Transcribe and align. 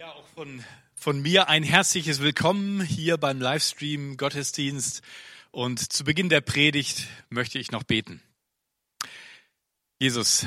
Ja, 0.00 0.14
auch 0.14 0.26
von, 0.28 0.64
von 0.94 1.20
mir 1.20 1.50
ein 1.50 1.62
herzliches 1.62 2.22
Willkommen 2.22 2.80
hier 2.80 3.18
beim 3.18 3.38
Livestream 3.38 4.16
Gottesdienst. 4.16 5.02
Und 5.50 5.92
zu 5.92 6.04
Beginn 6.04 6.30
der 6.30 6.40
Predigt 6.40 7.06
möchte 7.28 7.58
ich 7.58 7.70
noch 7.70 7.82
beten. 7.82 8.22
Jesus, 9.98 10.46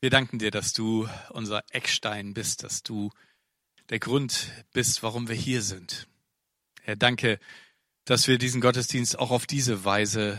wir 0.00 0.10
danken 0.10 0.38
dir, 0.38 0.52
dass 0.52 0.72
du 0.72 1.08
unser 1.30 1.64
Eckstein 1.72 2.32
bist, 2.32 2.62
dass 2.62 2.84
du 2.84 3.10
der 3.88 3.98
Grund 3.98 4.52
bist, 4.72 5.02
warum 5.02 5.26
wir 5.26 5.34
hier 5.34 5.62
sind. 5.62 6.06
Herr, 6.82 6.94
danke, 6.94 7.40
dass 8.04 8.28
wir 8.28 8.38
diesen 8.38 8.60
Gottesdienst 8.60 9.18
auch 9.18 9.32
auf 9.32 9.46
diese 9.48 9.84
Weise 9.84 10.38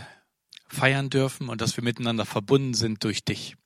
feiern 0.68 1.10
dürfen 1.10 1.50
und 1.50 1.60
dass 1.60 1.76
wir 1.76 1.84
miteinander 1.84 2.26
verbunden 2.26 2.76
sind 2.76 3.04
durch 3.04 3.26
dich. 3.26 3.58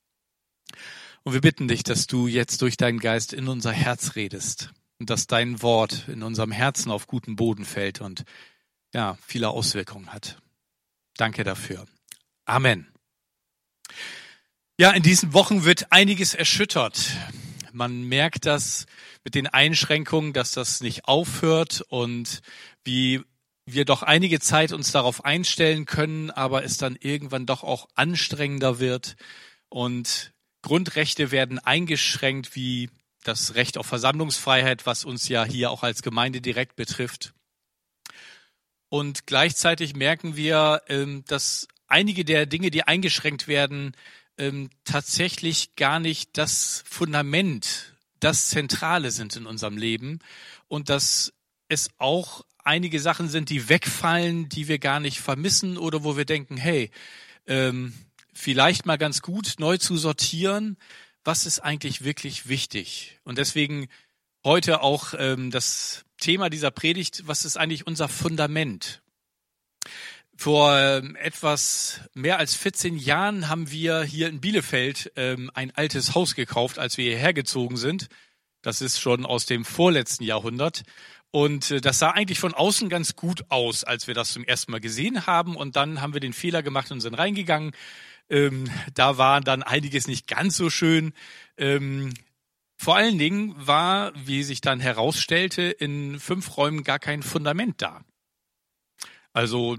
Und 1.23 1.33
wir 1.33 1.41
bitten 1.41 1.67
dich, 1.67 1.83
dass 1.83 2.07
du 2.07 2.25
jetzt 2.25 2.63
durch 2.63 2.77
deinen 2.77 2.97
Geist 2.97 3.31
in 3.31 3.47
unser 3.47 3.71
Herz 3.71 4.15
redest 4.15 4.71
und 5.01 5.09
dass 5.09 5.25
dein 5.25 5.63
Wort 5.63 6.07
in 6.09 6.21
unserem 6.21 6.51
Herzen 6.51 6.91
auf 6.91 7.07
guten 7.07 7.35
Boden 7.35 7.65
fällt 7.65 8.01
und 8.01 8.23
ja, 8.93 9.17
viele 9.25 9.49
Auswirkungen 9.49 10.13
hat. 10.13 10.37
Danke 11.17 11.43
dafür. 11.43 11.87
Amen. 12.45 12.87
Ja, 14.77 14.91
in 14.91 15.01
diesen 15.01 15.33
Wochen 15.33 15.63
wird 15.63 15.91
einiges 15.91 16.35
erschüttert. 16.35 17.13
Man 17.71 18.03
merkt 18.03 18.45
das 18.45 18.85
mit 19.23 19.33
den 19.33 19.47
Einschränkungen, 19.47 20.33
dass 20.33 20.51
das 20.51 20.81
nicht 20.81 21.05
aufhört 21.05 21.81
und 21.89 22.41
wie 22.83 23.23
wir 23.65 23.85
doch 23.85 24.03
einige 24.03 24.39
Zeit 24.39 24.71
uns 24.71 24.91
darauf 24.91 25.25
einstellen 25.25 25.87
können, 25.87 26.29
aber 26.29 26.63
es 26.63 26.77
dann 26.77 26.95
irgendwann 26.95 27.47
doch 27.47 27.63
auch 27.63 27.87
anstrengender 27.95 28.79
wird 28.79 29.15
und 29.67 30.31
Grundrechte 30.61 31.31
werden 31.31 31.57
eingeschränkt, 31.57 32.55
wie 32.55 32.91
das 33.23 33.55
Recht 33.55 33.77
auf 33.77 33.85
Versammlungsfreiheit, 33.85 34.85
was 34.85 35.05
uns 35.05 35.27
ja 35.27 35.43
hier 35.43 35.71
auch 35.71 35.83
als 35.83 36.01
Gemeinde 36.01 36.41
direkt 36.41 36.75
betrifft. 36.75 37.33
Und 38.89 39.25
gleichzeitig 39.25 39.95
merken 39.95 40.35
wir, 40.35 40.81
ähm, 40.87 41.23
dass 41.27 41.67
einige 41.87 42.25
der 42.25 42.45
Dinge, 42.45 42.71
die 42.71 42.83
eingeschränkt 42.83 43.47
werden, 43.47 43.95
ähm, 44.37 44.69
tatsächlich 44.85 45.75
gar 45.75 45.99
nicht 45.99 46.37
das 46.37 46.83
Fundament, 46.87 47.95
das 48.19 48.49
Zentrale 48.49 49.11
sind 49.11 49.35
in 49.35 49.45
unserem 49.45 49.77
Leben 49.77 50.19
und 50.67 50.89
dass 50.89 51.33
es 51.67 51.89
auch 51.97 52.43
einige 52.63 52.99
Sachen 52.99 53.29
sind, 53.29 53.49
die 53.49 53.69
wegfallen, 53.69 54.49
die 54.49 54.67
wir 54.67 54.79
gar 54.79 54.99
nicht 54.99 55.19
vermissen 55.19 55.77
oder 55.77 56.03
wo 56.03 56.17
wir 56.17 56.25
denken, 56.25 56.57
hey, 56.57 56.91
ähm, 57.47 57.93
vielleicht 58.33 58.85
mal 58.85 58.97
ganz 58.97 59.21
gut 59.21 59.55
neu 59.57 59.77
zu 59.77 59.97
sortieren, 59.97 60.77
was 61.23 61.45
ist 61.45 61.59
eigentlich 61.59 62.03
wirklich 62.03 62.47
wichtig. 62.47 63.19
Und 63.23 63.37
deswegen 63.37 63.87
heute 64.43 64.81
auch 64.81 65.13
ähm, 65.17 65.51
das 65.51 66.05
Thema 66.19 66.49
dieser 66.49 66.71
Predigt, 66.71 67.27
was 67.27 67.45
ist 67.45 67.57
eigentlich 67.57 67.87
unser 67.87 68.07
Fundament? 68.07 69.01
Vor 70.35 70.75
ähm, 70.75 71.15
etwas 71.17 72.01
mehr 72.13 72.39
als 72.39 72.55
14 72.55 72.97
Jahren 72.97 73.47
haben 73.47 73.69
wir 73.69 74.01
hier 74.01 74.27
in 74.27 74.41
Bielefeld 74.41 75.11
ähm, 75.15 75.51
ein 75.53 75.71
altes 75.75 76.15
Haus 76.15 76.33
gekauft, 76.33 76.79
als 76.79 76.97
wir 76.97 77.05
hierher 77.05 77.33
gezogen 77.33 77.77
sind. 77.77 78.07
Das 78.63 78.81
ist 78.81 78.99
schon 78.99 79.25
aus 79.25 79.45
dem 79.45 79.65
vorletzten 79.65 80.23
Jahrhundert. 80.23 80.83
Und 81.29 81.69
äh, 81.71 81.81
das 81.81 81.99
sah 81.99 82.11
eigentlich 82.11 82.39
von 82.39 82.55
außen 82.55 82.89
ganz 82.89 83.15
gut 83.15 83.45
aus, 83.49 83.83
als 83.83 84.07
wir 84.07 84.15
das 84.15 84.33
zum 84.33 84.43
ersten 84.43 84.71
Mal 84.71 84.81
gesehen 84.81 85.27
haben. 85.27 85.55
Und 85.55 85.75
dann 85.75 86.01
haben 86.01 86.13
wir 86.13 86.21
den 86.21 86.33
Fehler 86.33 86.63
gemacht 86.63 86.91
und 86.91 87.01
sind 87.01 87.13
reingegangen 87.13 87.73
ähm, 88.31 88.71
da 88.93 89.17
war 89.17 89.41
dann 89.41 89.61
einiges 89.61 90.07
nicht 90.07 90.27
ganz 90.27 90.55
so 90.57 90.69
schön. 90.69 91.13
Ähm, 91.57 92.13
vor 92.77 92.95
allen 92.95 93.19
Dingen 93.19 93.53
war, 93.55 94.13
wie 94.15 94.41
sich 94.41 94.61
dann 94.61 94.79
herausstellte, 94.79 95.63
in 95.63 96.19
fünf 96.19 96.57
Räumen 96.57 96.83
gar 96.83 96.97
kein 96.97 97.21
Fundament 97.21 97.81
da. 97.81 98.03
Also 99.33 99.77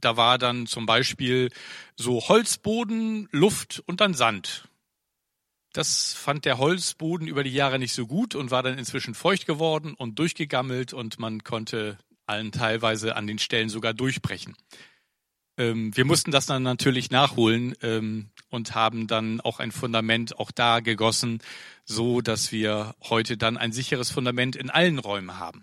da 0.00 0.16
war 0.16 0.38
dann 0.38 0.66
zum 0.66 0.86
Beispiel 0.86 1.50
so 1.96 2.28
Holzboden, 2.28 3.28
Luft 3.30 3.82
und 3.86 4.00
dann 4.00 4.14
Sand. 4.14 4.68
Das 5.72 6.12
fand 6.14 6.44
der 6.44 6.58
Holzboden 6.58 7.26
über 7.26 7.44
die 7.44 7.52
Jahre 7.52 7.78
nicht 7.78 7.94
so 7.94 8.06
gut 8.06 8.34
und 8.34 8.50
war 8.50 8.62
dann 8.62 8.78
inzwischen 8.78 9.14
feucht 9.14 9.46
geworden 9.46 9.94
und 9.94 10.18
durchgegammelt 10.18 10.92
und 10.92 11.18
man 11.18 11.44
konnte 11.44 11.98
allen 12.26 12.52
teilweise 12.52 13.16
an 13.16 13.26
den 13.26 13.38
Stellen 13.38 13.68
sogar 13.68 13.92
durchbrechen. 13.92 14.56
Ähm, 15.56 15.96
wir 15.96 16.04
mussten 16.04 16.30
das 16.30 16.46
dann 16.46 16.62
natürlich 16.62 17.10
nachholen 17.10 17.74
ähm, 17.82 18.30
und 18.50 18.74
haben 18.74 19.06
dann 19.06 19.40
auch 19.40 19.60
ein 19.60 19.72
Fundament 19.72 20.38
auch 20.38 20.50
da 20.50 20.80
gegossen, 20.80 21.40
so 21.84 22.20
dass 22.20 22.50
wir 22.50 22.94
heute 23.02 23.36
dann 23.36 23.56
ein 23.56 23.72
sicheres 23.72 24.10
Fundament 24.10 24.56
in 24.56 24.70
allen 24.70 24.98
Räumen 24.98 25.38
haben. 25.38 25.62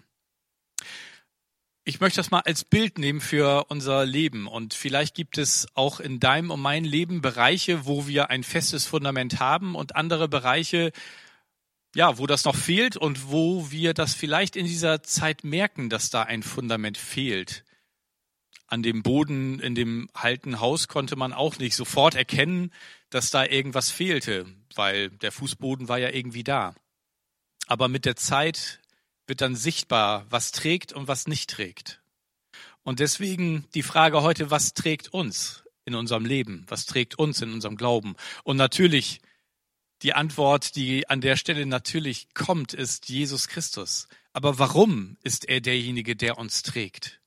Ich 1.84 2.00
möchte 2.00 2.18
das 2.18 2.32
mal 2.32 2.42
als 2.42 2.64
Bild 2.64 3.00
nehmen 3.00 3.22
für 3.22 3.66
unser 3.70 4.06
Leben 4.06 4.48
und 4.48 4.76
vielleicht 4.76 5.16
gibt 5.16 5.38
es 5.38 5.68
auch 5.74 6.00
in 6.00 6.20
deinem 6.20 6.52
und 6.52 6.62
meinem 6.62 6.86
Leben 6.86 7.22
Bereiche, 7.22 7.86
wo 7.86 8.08
wir 8.08 8.30
ein 8.30 8.44
festes 8.44 8.86
Fundament 8.86 9.40
haben 9.40 9.74
und 9.76 9.96
andere 9.96 10.30
Bereiche, 10.30 10.92
ja, 11.96 12.18
wo 12.18 12.28
das 12.28 12.46
noch 12.46 12.56
fehlt 12.56 12.98
und 12.98 13.32
wo 13.32 13.72
wir 13.72 13.94
das 13.94 14.14
vielleicht 14.14 14.56
in 14.56 14.68
dieser 14.68 15.02
Zeit 15.04 15.44
merken, 15.44 15.90
dass 15.90 16.12
da 16.12 16.22
ein 16.22 16.44
Fundament 16.44 16.98
fehlt 16.98 17.66
an 18.72 18.84
dem 18.84 19.04
Boden 19.04 19.60
in 19.60 19.76
dem 19.76 20.10
alten 20.14 20.62
Haus 20.62 20.88
konnte 20.88 21.18
man 21.18 21.34
auch 21.34 21.58
nicht 21.58 21.76
sofort 21.76 22.16
erkennen, 22.16 22.72
dass 23.10 23.30
da 23.30 23.46
irgendwas 23.46 23.92
fehlte, 23.92 24.46
weil 24.76 25.10
der 25.10 25.34
Fußboden 25.34 25.90
war 25.90 26.00
ja 26.00 26.10
irgendwie 26.10 26.46
da. 26.46 26.74
Aber 27.68 27.90
mit 27.90 28.06
der 28.06 28.16
Zeit 28.16 28.80
wird 29.28 29.42
dann 29.42 29.58
sichtbar, 29.58 30.26
was 30.30 30.54
trägt 30.54 30.94
und 30.94 31.10
was 31.10 31.28
nicht 31.28 31.50
trägt. 31.50 32.02
Und 32.84 33.00
deswegen 33.00 33.66
die 33.76 33.84
Frage 33.84 34.22
heute, 34.22 34.52
was 34.52 34.74
trägt 34.74 35.14
uns 35.14 35.64
in 35.84 35.94
unserem 35.94 36.26
Leben? 36.26 36.66
Was 36.70 36.86
trägt 36.86 37.20
uns 37.20 37.42
in 37.42 37.52
unserem 37.52 37.76
Glauben? 37.76 38.16
Und 38.44 38.56
natürlich 38.56 39.20
die 40.02 40.14
Antwort, 40.14 40.76
die 40.78 41.10
an 41.10 41.20
der 41.20 41.36
Stelle 41.36 41.66
natürlich 41.66 42.34
kommt, 42.34 42.74
ist 42.74 43.10
Jesus 43.10 43.50
Christus. 43.50 44.08
Aber 44.32 44.60
warum 44.60 45.18
ist 45.24 45.48
er 45.48 45.60
derjenige, 45.60 46.16
der 46.16 46.38
uns 46.38 46.64
trägt? 46.64 47.21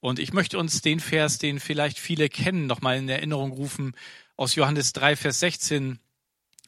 Und 0.00 0.18
ich 0.18 0.32
möchte 0.32 0.58
uns 0.58 0.80
den 0.80 0.98
Vers, 0.98 1.38
den 1.38 1.60
vielleicht 1.60 1.98
viele 1.98 2.28
kennen, 2.28 2.66
nochmal 2.66 2.96
in 2.96 3.08
Erinnerung 3.08 3.52
rufen, 3.52 3.94
aus 4.36 4.54
Johannes 4.54 4.94
3, 4.94 5.16
Vers 5.16 5.40
16, 5.40 5.98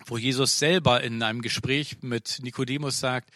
wo 0.05 0.19
Jesus 0.19 0.59
selber 0.59 1.03
in 1.03 1.23
einem 1.23 1.41
Gespräch 1.41 2.03
mit 2.03 2.41
Nikodemus 2.43 3.01
sagt, 3.01 3.31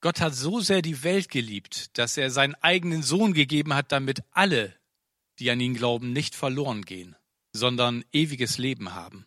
Gott 0.00 0.20
hat 0.20 0.34
so 0.34 0.60
sehr 0.60 0.82
die 0.82 1.02
Welt 1.04 1.30
geliebt, 1.30 1.96
dass 1.96 2.16
er 2.16 2.30
seinen 2.30 2.56
eigenen 2.56 3.02
Sohn 3.02 3.32
gegeben 3.32 3.72
hat, 3.72 3.92
damit 3.92 4.22
alle, 4.32 4.74
die 5.38 5.50
an 5.50 5.60
ihn 5.60 5.74
glauben, 5.74 6.12
nicht 6.12 6.34
verloren 6.34 6.82
gehen, 6.82 7.16
sondern 7.52 8.04
ewiges 8.12 8.58
Leben 8.58 8.94
haben. 8.94 9.26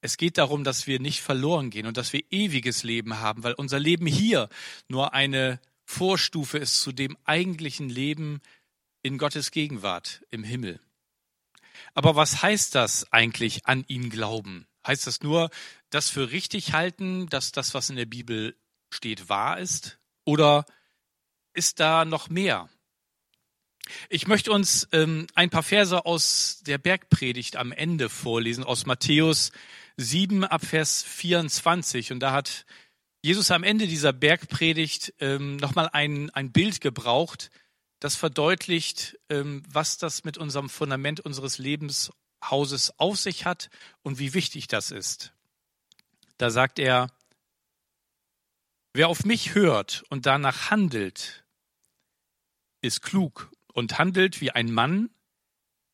Es 0.00 0.16
geht 0.16 0.38
darum, 0.38 0.64
dass 0.64 0.86
wir 0.86 1.00
nicht 1.00 1.20
verloren 1.20 1.70
gehen 1.70 1.86
und 1.86 1.96
dass 1.96 2.12
wir 2.12 2.22
ewiges 2.30 2.82
Leben 2.82 3.18
haben, 3.18 3.42
weil 3.42 3.54
unser 3.54 3.78
Leben 3.78 4.06
hier 4.06 4.48
nur 4.88 5.12
eine 5.14 5.60
Vorstufe 5.92 6.58
ist 6.58 6.80
zu 6.80 6.90
dem 6.90 7.18
eigentlichen 7.24 7.88
Leben 7.90 8.40
in 9.02 9.18
Gottes 9.18 9.50
Gegenwart 9.50 10.24
im 10.30 10.42
Himmel. 10.42 10.80
Aber 11.94 12.16
was 12.16 12.42
heißt 12.42 12.74
das 12.74 13.12
eigentlich 13.12 13.66
an 13.66 13.84
ihn 13.88 14.08
glauben? 14.08 14.66
Heißt 14.86 15.06
das 15.06 15.20
nur, 15.20 15.50
das 15.90 16.08
für 16.08 16.30
richtig 16.30 16.72
halten, 16.72 17.28
dass 17.28 17.52
das, 17.52 17.74
was 17.74 17.90
in 17.90 17.96
der 17.96 18.06
Bibel 18.06 18.56
steht, 18.90 19.28
wahr 19.28 19.58
ist? 19.58 19.98
Oder 20.24 20.64
ist 21.52 21.78
da 21.78 22.06
noch 22.06 22.30
mehr? 22.30 22.70
Ich 24.08 24.26
möchte 24.26 24.50
uns 24.50 24.88
ähm, 24.92 25.26
ein 25.34 25.50
paar 25.50 25.62
Verse 25.62 26.06
aus 26.06 26.62
der 26.66 26.78
Bergpredigt 26.78 27.56
am 27.56 27.70
Ende 27.70 28.08
vorlesen, 28.08 28.64
aus 28.64 28.86
Matthäus 28.86 29.52
7 29.98 30.44
ab 30.44 30.64
Vers 30.64 31.02
24. 31.02 32.12
Und 32.12 32.20
da 32.20 32.32
hat 32.32 32.64
Jesus 33.24 33.52
am 33.52 33.62
Ende 33.62 33.86
dieser 33.86 34.12
Bergpredigt 34.12 35.14
ähm, 35.20 35.56
nochmal 35.56 35.88
ein, 35.92 36.30
ein 36.30 36.50
Bild 36.50 36.80
gebraucht, 36.80 37.52
das 38.00 38.16
verdeutlicht, 38.16 39.16
ähm, 39.28 39.62
was 39.68 39.96
das 39.96 40.24
mit 40.24 40.38
unserem 40.38 40.68
Fundament 40.68 41.20
unseres 41.20 41.58
Lebenshauses 41.58 42.98
auf 42.98 43.16
sich 43.16 43.46
hat 43.46 43.70
und 44.02 44.18
wie 44.18 44.34
wichtig 44.34 44.66
das 44.66 44.90
ist. 44.90 45.32
Da 46.36 46.50
sagt 46.50 46.80
er, 46.80 47.12
wer 48.92 49.06
auf 49.06 49.24
mich 49.24 49.54
hört 49.54 50.02
und 50.10 50.26
danach 50.26 50.72
handelt, 50.72 51.44
ist 52.80 53.02
klug 53.02 53.52
und 53.72 54.00
handelt 54.00 54.40
wie 54.40 54.50
ein 54.50 54.72
Mann, 54.72 55.10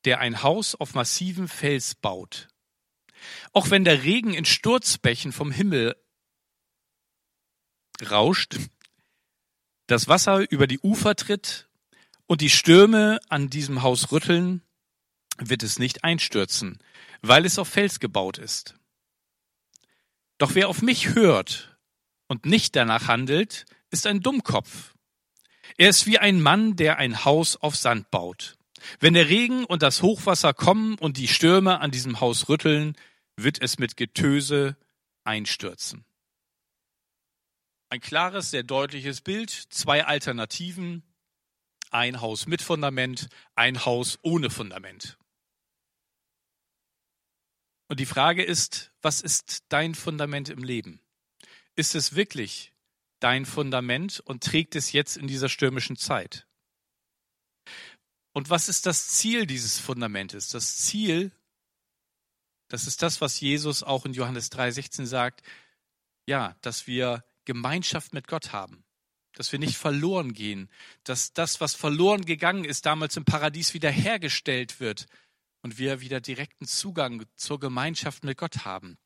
der 0.06 0.20
ein 0.20 0.42
Haus 0.42 0.74
auf 0.74 0.94
massivem 0.94 1.46
Fels 1.46 1.94
baut. 1.94 2.48
Auch 3.52 3.68
wenn 3.68 3.84
der 3.84 4.02
Regen 4.04 4.32
in 4.32 4.46
Sturzbächen 4.46 5.32
vom 5.32 5.50
Himmel 5.50 5.94
rauscht, 8.02 8.56
das 9.86 10.08
Wasser 10.08 10.50
über 10.50 10.66
die 10.66 10.80
Ufer 10.80 11.16
tritt 11.16 11.68
und 12.26 12.40
die 12.40 12.50
Stürme 12.50 13.20
an 13.28 13.48
diesem 13.48 13.82
Haus 13.82 14.12
rütteln, 14.12 14.62
wird 15.38 15.62
es 15.62 15.78
nicht 15.78 16.04
einstürzen, 16.04 16.78
weil 17.22 17.44
es 17.46 17.58
auf 17.58 17.68
Fels 17.68 18.00
gebaut 18.00 18.38
ist. 18.38 18.74
Doch 20.36 20.54
wer 20.54 20.68
auf 20.68 20.82
mich 20.82 21.14
hört 21.14 21.76
und 22.26 22.46
nicht 22.46 22.76
danach 22.76 23.08
handelt, 23.08 23.66
ist 23.90 24.06
ein 24.06 24.20
Dummkopf. 24.20 24.94
Er 25.76 25.88
ist 25.88 26.06
wie 26.06 26.18
ein 26.18 26.40
Mann, 26.40 26.76
der 26.76 26.98
ein 26.98 27.24
Haus 27.24 27.56
auf 27.56 27.76
Sand 27.76 28.10
baut. 28.10 28.56
Wenn 29.00 29.14
der 29.14 29.28
Regen 29.28 29.64
und 29.64 29.82
das 29.82 30.02
Hochwasser 30.02 30.54
kommen 30.54 30.96
und 30.98 31.16
die 31.16 31.28
Stürme 31.28 31.80
an 31.80 31.90
diesem 31.90 32.20
Haus 32.20 32.48
rütteln, 32.48 32.96
wird 33.36 33.60
es 33.60 33.78
mit 33.78 33.96
Getöse 33.96 34.76
einstürzen. 35.24 36.04
Ein 37.90 38.00
klares, 38.00 38.50
sehr 38.50 38.62
deutliches 38.62 39.22
Bild, 39.22 39.50
zwei 39.50 40.04
Alternativen, 40.04 41.02
ein 41.90 42.20
Haus 42.20 42.46
mit 42.46 42.60
Fundament, 42.60 43.28
ein 43.54 43.84
Haus 43.86 44.18
ohne 44.22 44.50
Fundament. 44.50 45.16
Und 47.88 48.00
die 48.00 48.06
Frage 48.06 48.44
ist, 48.44 48.92
was 49.00 49.22
ist 49.22 49.64
dein 49.70 49.94
Fundament 49.94 50.50
im 50.50 50.62
Leben? 50.62 51.00
Ist 51.74 51.94
es 51.94 52.14
wirklich 52.14 52.74
dein 53.20 53.46
Fundament 53.46 54.20
und 54.20 54.44
trägt 54.44 54.76
es 54.76 54.92
jetzt 54.92 55.16
in 55.16 55.26
dieser 55.26 55.48
stürmischen 55.48 55.96
Zeit? 55.96 56.46
Und 58.32 58.50
was 58.50 58.68
ist 58.68 58.84
das 58.84 59.08
Ziel 59.08 59.46
dieses 59.46 59.78
Fundamentes? 59.78 60.50
Das 60.50 60.76
Ziel, 60.76 61.32
das 62.68 62.86
ist 62.86 63.02
das, 63.02 63.22
was 63.22 63.40
Jesus 63.40 63.82
auch 63.82 64.04
in 64.04 64.12
Johannes 64.12 64.52
3,16 64.52 65.06
sagt, 65.06 65.42
ja, 66.26 66.54
dass 66.60 66.86
wir 66.86 67.24
Gemeinschaft 67.48 68.12
mit 68.12 68.28
Gott 68.28 68.52
haben, 68.52 68.84
dass 69.32 69.52
wir 69.52 69.58
nicht 69.58 69.78
verloren 69.78 70.34
gehen, 70.34 70.68
dass 71.02 71.32
das, 71.32 71.62
was 71.62 71.74
verloren 71.74 72.26
gegangen 72.26 72.66
ist, 72.66 72.84
damals 72.84 73.16
im 73.16 73.24
Paradies 73.24 73.72
wiederhergestellt 73.72 74.80
wird 74.80 75.06
und 75.62 75.78
wir 75.78 76.02
wieder 76.02 76.20
direkten 76.20 76.66
Zugang 76.66 77.24
zur 77.36 77.58
Gemeinschaft 77.58 78.22
mit 78.22 78.36
Gott 78.36 78.66
haben. 78.66 78.98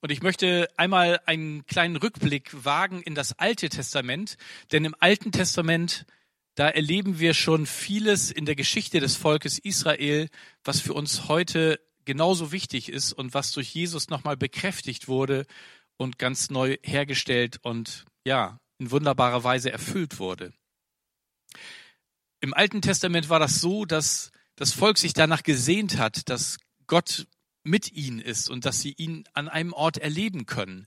Und 0.00 0.12
ich 0.12 0.22
möchte 0.22 0.68
einmal 0.76 1.20
einen 1.26 1.66
kleinen 1.66 1.96
Rückblick 1.96 2.64
wagen 2.64 3.02
in 3.02 3.16
das 3.16 3.36
Alte 3.40 3.68
Testament, 3.68 4.36
denn 4.70 4.84
im 4.84 4.94
Alten 5.00 5.32
Testament, 5.32 6.06
da 6.54 6.68
erleben 6.68 7.18
wir 7.18 7.34
schon 7.34 7.66
vieles 7.66 8.30
in 8.30 8.46
der 8.46 8.54
Geschichte 8.54 9.00
des 9.00 9.16
Volkes 9.16 9.58
Israel, 9.58 10.28
was 10.62 10.80
für 10.80 10.94
uns 10.94 11.26
heute 11.26 11.80
genauso 12.04 12.52
wichtig 12.52 12.88
ist 12.88 13.12
und 13.12 13.34
was 13.34 13.50
durch 13.50 13.74
Jesus 13.74 14.10
nochmal 14.10 14.36
bekräftigt 14.36 15.08
wurde 15.08 15.44
und 15.96 16.18
ganz 16.18 16.50
neu 16.50 16.76
hergestellt 16.82 17.58
und 17.62 18.04
ja, 18.24 18.58
in 18.78 18.90
wunderbarer 18.90 19.44
Weise 19.44 19.72
erfüllt 19.72 20.18
wurde. 20.18 20.52
Im 22.40 22.54
Alten 22.54 22.82
Testament 22.82 23.28
war 23.28 23.40
das 23.40 23.60
so, 23.60 23.84
dass 23.84 24.30
das 24.56 24.72
Volk 24.72 24.98
sich 24.98 25.12
danach 25.12 25.42
gesehnt 25.42 25.98
hat, 25.98 26.28
dass 26.28 26.58
Gott 26.86 27.26
mit 27.62 27.92
ihnen 27.92 28.20
ist 28.20 28.48
und 28.48 28.64
dass 28.64 28.80
sie 28.80 28.94
ihn 28.96 29.24
an 29.32 29.48
einem 29.48 29.72
Ort 29.72 29.98
erleben 29.98 30.46
können. 30.46 30.86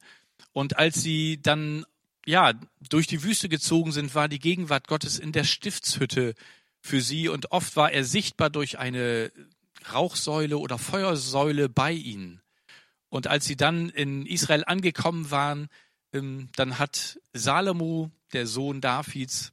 Und 0.54 0.78
als 0.78 1.02
sie 1.02 1.42
dann 1.42 1.86
ja 2.26 2.54
durch 2.90 3.08
die 3.08 3.24
Wüste 3.24 3.50
gezogen 3.50 3.92
sind, 3.92 4.16
war 4.16 4.28
die 4.28 4.40
Gegenwart 4.40 4.88
Gottes 4.88 5.20
in 5.20 5.32
der 5.32 5.44
Stiftshütte 5.44 6.36
für 6.82 7.02
sie 7.02 7.28
und 7.28 7.52
oft 7.52 7.76
war 7.76 7.92
er 7.92 8.06
sichtbar 8.06 8.50
durch 8.50 8.80
eine 8.80 9.32
Rauchsäule 9.92 10.58
oder 10.58 10.78
Feuersäule 10.78 11.70
bei 11.70 11.92
ihnen. 11.92 12.39
Und 13.10 13.28
als 13.28 13.46
sie 13.46 13.56
dann 13.56 13.90
in 13.90 14.26
Israel 14.26 14.64
angekommen 14.66 15.32
waren, 15.32 15.68
ähm, 16.14 16.50
dann 16.56 16.80
hat 16.80 17.20
Salomo, 17.34 18.12
der 18.34 18.48
Sohn 18.48 18.82
Davids, 18.82 19.52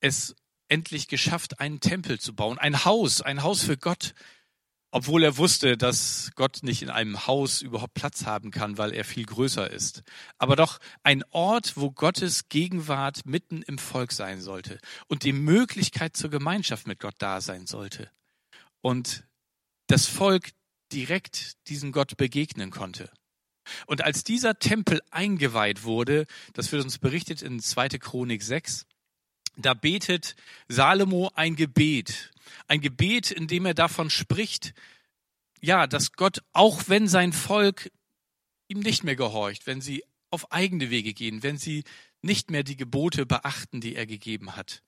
es 0.00 0.36
endlich 0.68 1.08
geschafft, 1.08 1.60
einen 1.60 1.80
Tempel 1.80 2.20
zu 2.20 2.34
bauen, 2.34 2.58
ein 2.58 2.84
Haus, 2.84 3.20
ein 3.20 3.42
Haus 3.42 3.62
für 3.62 3.76
Gott, 3.76 4.14
obwohl 4.90 5.22
er 5.22 5.36
wusste, 5.36 5.76
dass 5.76 6.30
Gott 6.34 6.60
nicht 6.62 6.82
in 6.82 6.88
einem 6.88 7.26
Haus 7.26 7.60
überhaupt 7.60 7.94
Platz 7.94 8.24
haben 8.24 8.50
kann, 8.50 8.78
weil 8.78 8.94
er 8.94 9.04
viel 9.04 9.26
größer 9.26 9.70
ist. 9.70 10.02
Aber 10.38 10.56
doch 10.56 10.78
ein 11.02 11.24
Ort, 11.30 11.76
wo 11.76 11.90
Gottes 11.90 12.48
Gegenwart 12.48 13.26
mitten 13.26 13.62
im 13.62 13.78
Volk 13.78 14.12
sein 14.12 14.40
sollte 14.40 14.78
und 15.06 15.24
die 15.24 15.34
Möglichkeit 15.34 16.16
zur 16.16 16.30
Gemeinschaft 16.30 16.86
mit 16.86 17.00
Gott 17.00 17.16
da 17.18 17.40
sein 17.40 17.66
sollte. 17.66 18.10
Und 18.80 19.24
das 19.88 20.06
Volk 20.06 20.50
direkt 20.92 21.56
diesem 21.68 21.92
Gott 21.92 22.16
begegnen 22.16 22.70
konnte. 22.70 23.10
Und 23.86 24.02
als 24.02 24.24
dieser 24.24 24.58
Tempel 24.58 25.00
eingeweiht 25.10 25.84
wurde, 25.84 26.26
das 26.54 26.72
wird 26.72 26.84
uns 26.84 26.98
berichtet 26.98 27.42
in 27.42 27.60
2. 27.60 27.88
Chronik 27.98 28.42
6, 28.42 28.86
da 29.56 29.74
betet 29.74 30.36
Salomo 30.68 31.30
ein 31.34 31.56
Gebet. 31.56 32.32
Ein 32.66 32.80
Gebet, 32.80 33.30
in 33.30 33.46
dem 33.46 33.66
er 33.66 33.74
davon 33.74 34.08
spricht, 34.08 34.72
ja, 35.60 35.86
dass 35.86 36.12
Gott, 36.12 36.42
auch 36.52 36.84
wenn 36.86 37.08
sein 37.08 37.32
Volk 37.32 37.90
ihm 38.68 38.80
nicht 38.80 39.02
mehr 39.04 39.16
gehorcht, 39.16 39.66
wenn 39.66 39.80
sie 39.80 40.04
auf 40.30 40.52
eigene 40.52 40.90
Wege 40.90 41.14
gehen, 41.14 41.42
wenn 41.42 41.58
sie 41.58 41.84
nicht 42.22 42.50
mehr 42.50 42.62
die 42.62 42.76
Gebote 42.76 43.26
beachten, 43.26 43.80
die 43.80 43.96
er 43.96 44.06
gegeben 44.06 44.56
hat. 44.56 44.82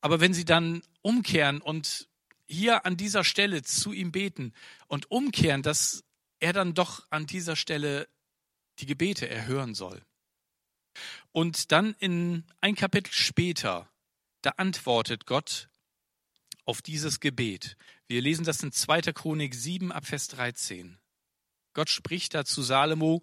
Aber 0.00 0.20
wenn 0.20 0.34
sie 0.34 0.44
dann 0.44 0.82
umkehren 1.02 1.60
und 1.60 2.08
hier 2.46 2.84
an 2.86 2.96
dieser 2.96 3.24
Stelle 3.24 3.62
zu 3.62 3.92
ihm 3.92 4.12
beten 4.12 4.52
und 4.86 5.10
umkehren, 5.10 5.62
dass 5.62 6.04
er 6.40 6.52
dann 6.52 6.74
doch 6.74 7.06
an 7.10 7.26
dieser 7.26 7.56
Stelle 7.56 8.08
die 8.78 8.86
Gebete 8.86 9.28
erhören 9.28 9.74
soll. 9.74 10.02
Und 11.32 11.72
dann 11.72 11.94
in 11.98 12.44
ein 12.60 12.74
Kapitel 12.74 13.12
später, 13.12 13.90
da 14.42 14.50
antwortet 14.50 15.26
Gott 15.26 15.68
auf 16.64 16.82
dieses 16.82 17.20
Gebet. 17.20 17.76
Wir 18.06 18.20
lesen 18.20 18.44
das 18.44 18.62
in 18.62 18.72
2. 18.72 19.12
Chronik 19.12 19.54
7 19.54 19.92
ab 19.92 20.06
Vers 20.06 20.28
13. 20.28 20.98
Gott 21.72 21.90
spricht 21.90 22.34
da 22.34 22.44
zu 22.44 22.62
Salomo, 22.62 23.22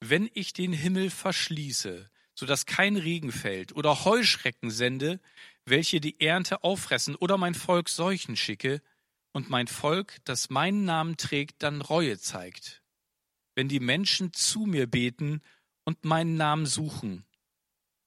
wenn 0.00 0.28
ich 0.34 0.52
den 0.52 0.72
Himmel 0.72 1.10
verschließe, 1.10 2.10
so 2.34 2.46
dass 2.46 2.66
kein 2.66 2.96
Regen 2.96 3.32
fällt 3.32 3.74
oder 3.74 4.04
Heuschrecken 4.04 4.70
sende, 4.70 5.20
welche 5.66 6.00
die 6.00 6.20
Ernte 6.20 6.64
auffressen, 6.64 7.14
oder 7.16 7.38
mein 7.38 7.54
Volk 7.54 7.88
Seuchen 7.88 8.36
schicke, 8.36 8.82
und 9.34 9.50
mein 9.50 9.66
Volk, 9.66 10.18
das 10.24 10.48
meinen 10.48 10.84
Namen 10.84 11.16
trägt, 11.16 11.62
dann 11.62 11.80
Reue 11.80 12.18
zeigt. 12.18 12.82
Wenn 13.56 13.68
die 13.68 13.80
Menschen 13.80 14.32
zu 14.32 14.60
mir 14.60 14.86
beten 14.86 15.42
und 15.84 16.04
meinen 16.04 16.36
Namen 16.36 16.66
suchen 16.66 17.26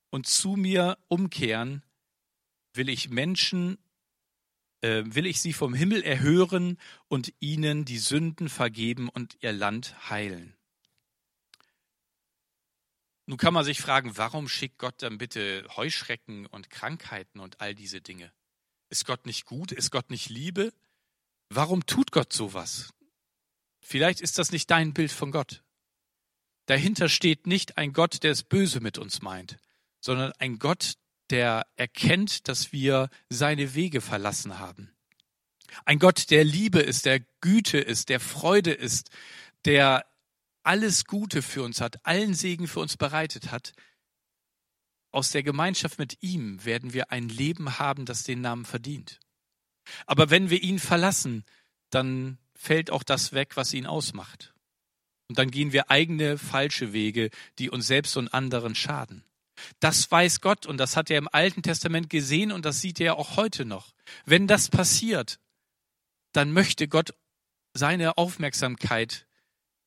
und 0.09 0.25
zu 0.25 0.55
mir 0.55 0.97
umkehren, 1.09 1.83
will 2.73 2.89
ich 2.89 3.09
Menschen, 3.09 3.77
äh, 4.81 5.03
will 5.05 5.25
ich 5.25 5.41
sie 5.41 5.53
vom 5.53 5.73
Himmel 5.73 6.01
erhören 6.01 6.77
und 7.07 7.33
ihnen 7.39 7.83
die 7.83 7.99
Sünden 7.99 8.47
vergeben 8.49 9.09
und 9.09 9.37
ihr 9.41 9.53
Land 9.53 10.09
heilen. 10.09 10.56
Nun 13.27 13.37
kann 13.37 13.53
man 13.53 13.65
sich 13.65 13.81
fragen, 13.81 14.15
warum 14.15 14.47
schickt 14.47 14.79
Gott 14.79 15.03
dann 15.03 15.17
bitte 15.17 15.67
Heuschrecken 15.75 16.45
und 16.45 16.69
Krankheiten 16.69 17.41
und 17.41 17.59
all 17.59 17.75
diese 17.75 17.99
Dinge? 17.99 18.31
Ist 18.89 19.05
Gott 19.05 19.25
nicht 19.25 19.45
gut? 19.45 19.73
Ist 19.73 19.91
Gott 19.91 20.09
nicht 20.09 20.29
Liebe? 20.29 20.73
Warum 21.49 21.85
tut 21.85 22.11
Gott 22.13 22.31
sowas? 22.31 22.93
Vielleicht 23.81 24.21
ist 24.21 24.37
das 24.37 24.53
nicht 24.53 24.71
dein 24.71 24.93
Bild 24.93 25.11
von 25.11 25.31
Gott. 25.31 25.61
Dahinter 26.67 27.09
steht 27.09 27.47
nicht 27.47 27.77
ein 27.77 27.91
Gott, 27.91 28.23
der 28.23 28.31
es 28.31 28.43
böse 28.43 28.79
mit 28.79 28.97
uns 28.97 29.21
meint, 29.21 29.57
sondern 29.99 30.31
ein 30.39 30.57
Gott, 30.57 30.95
der 31.29 31.67
erkennt, 31.75 32.47
dass 32.47 32.71
wir 32.71 33.09
seine 33.29 33.75
Wege 33.75 33.99
verlassen 33.99 34.57
haben. 34.57 34.95
Ein 35.83 35.99
Gott, 35.99 36.29
der 36.29 36.45
Liebe 36.45 36.79
ist, 36.79 37.05
der 37.05 37.19
Güte 37.41 37.77
ist, 37.77 38.07
der 38.07 38.21
Freude 38.21 38.71
ist, 38.71 39.09
der 39.65 40.05
alles 40.67 41.05
Gute 41.05 41.41
für 41.41 41.63
uns 41.63 41.79
hat, 41.81 42.05
allen 42.05 42.33
Segen 42.33 42.67
für 42.67 42.81
uns 42.81 42.97
bereitet 42.97 43.51
hat, 43.51 43.73
aus 45.11 45.31
der 45.31 45.41
Gemeinschaft 45.41 45.97
mit 45.97 46.21
ihm 46.21 46.63
werden 46.65 46.93
wir 46.93 47.11
ein 47.11 47.29
Leben 47.29 47.79
haben, 47.79 48.05
das 48.05 48.23
den 48.23 48.41
Namen 48.41 48.65
verdient. 48.65 49.19
Aber 50.05 50.29
wenn 50.29 50.49
wir 50.49 50.61
ihn 50.61 50.79
verlassen, 50.79 51.45
dann 51.89 52.37
fällt 52.53 52.91
auch 52.91 53.03
das 53.03 53.31
weg, 53.31 53.55
was 53.55 53.73
ihn 53.73 53.85
ausmacht. 53.85 54.53
Und 55.29 55.39
dann 55.39 55.51
gehen 55.51 55.71
wir 55.71 55.89
eigene 55.89 56.37
falsche 56.37 56.91
Wege, 56.91 57.29
die 57.59 57.69
uns 57.69 57.87
selbst 57.87 58.17
und 58.17 58.33
anderen 58.33 58.75
schaden. 58.75 59.23
Das 59.79 60.11
weiß 60.11 60.41
Gott 60.41 60.65
und 60.65 60.77
das 60.77 60.95
hat 60.95 61.09
er 61.09 61.17
im 61.17 61.29
Alten 61.31 61.63
Testament 61.63 62.09
gesehen 62.09 62.51
und 62.51 62.65
das 62.65 62.81
sieht 62.81 62.99
er 62.99 63.17
auch 63.17 63.37
heute 63.37 63.65
noch. 63.65 63.93
Wenn 64.25 64.47
das 64.47 64.69
passiert, 64.69 65.39
dann 66.33 66.51
möchte 66.51 66.87
Gott 66.87 67.13
seine 67.73 68.17
Aufmerksamkeit 68.17 69.26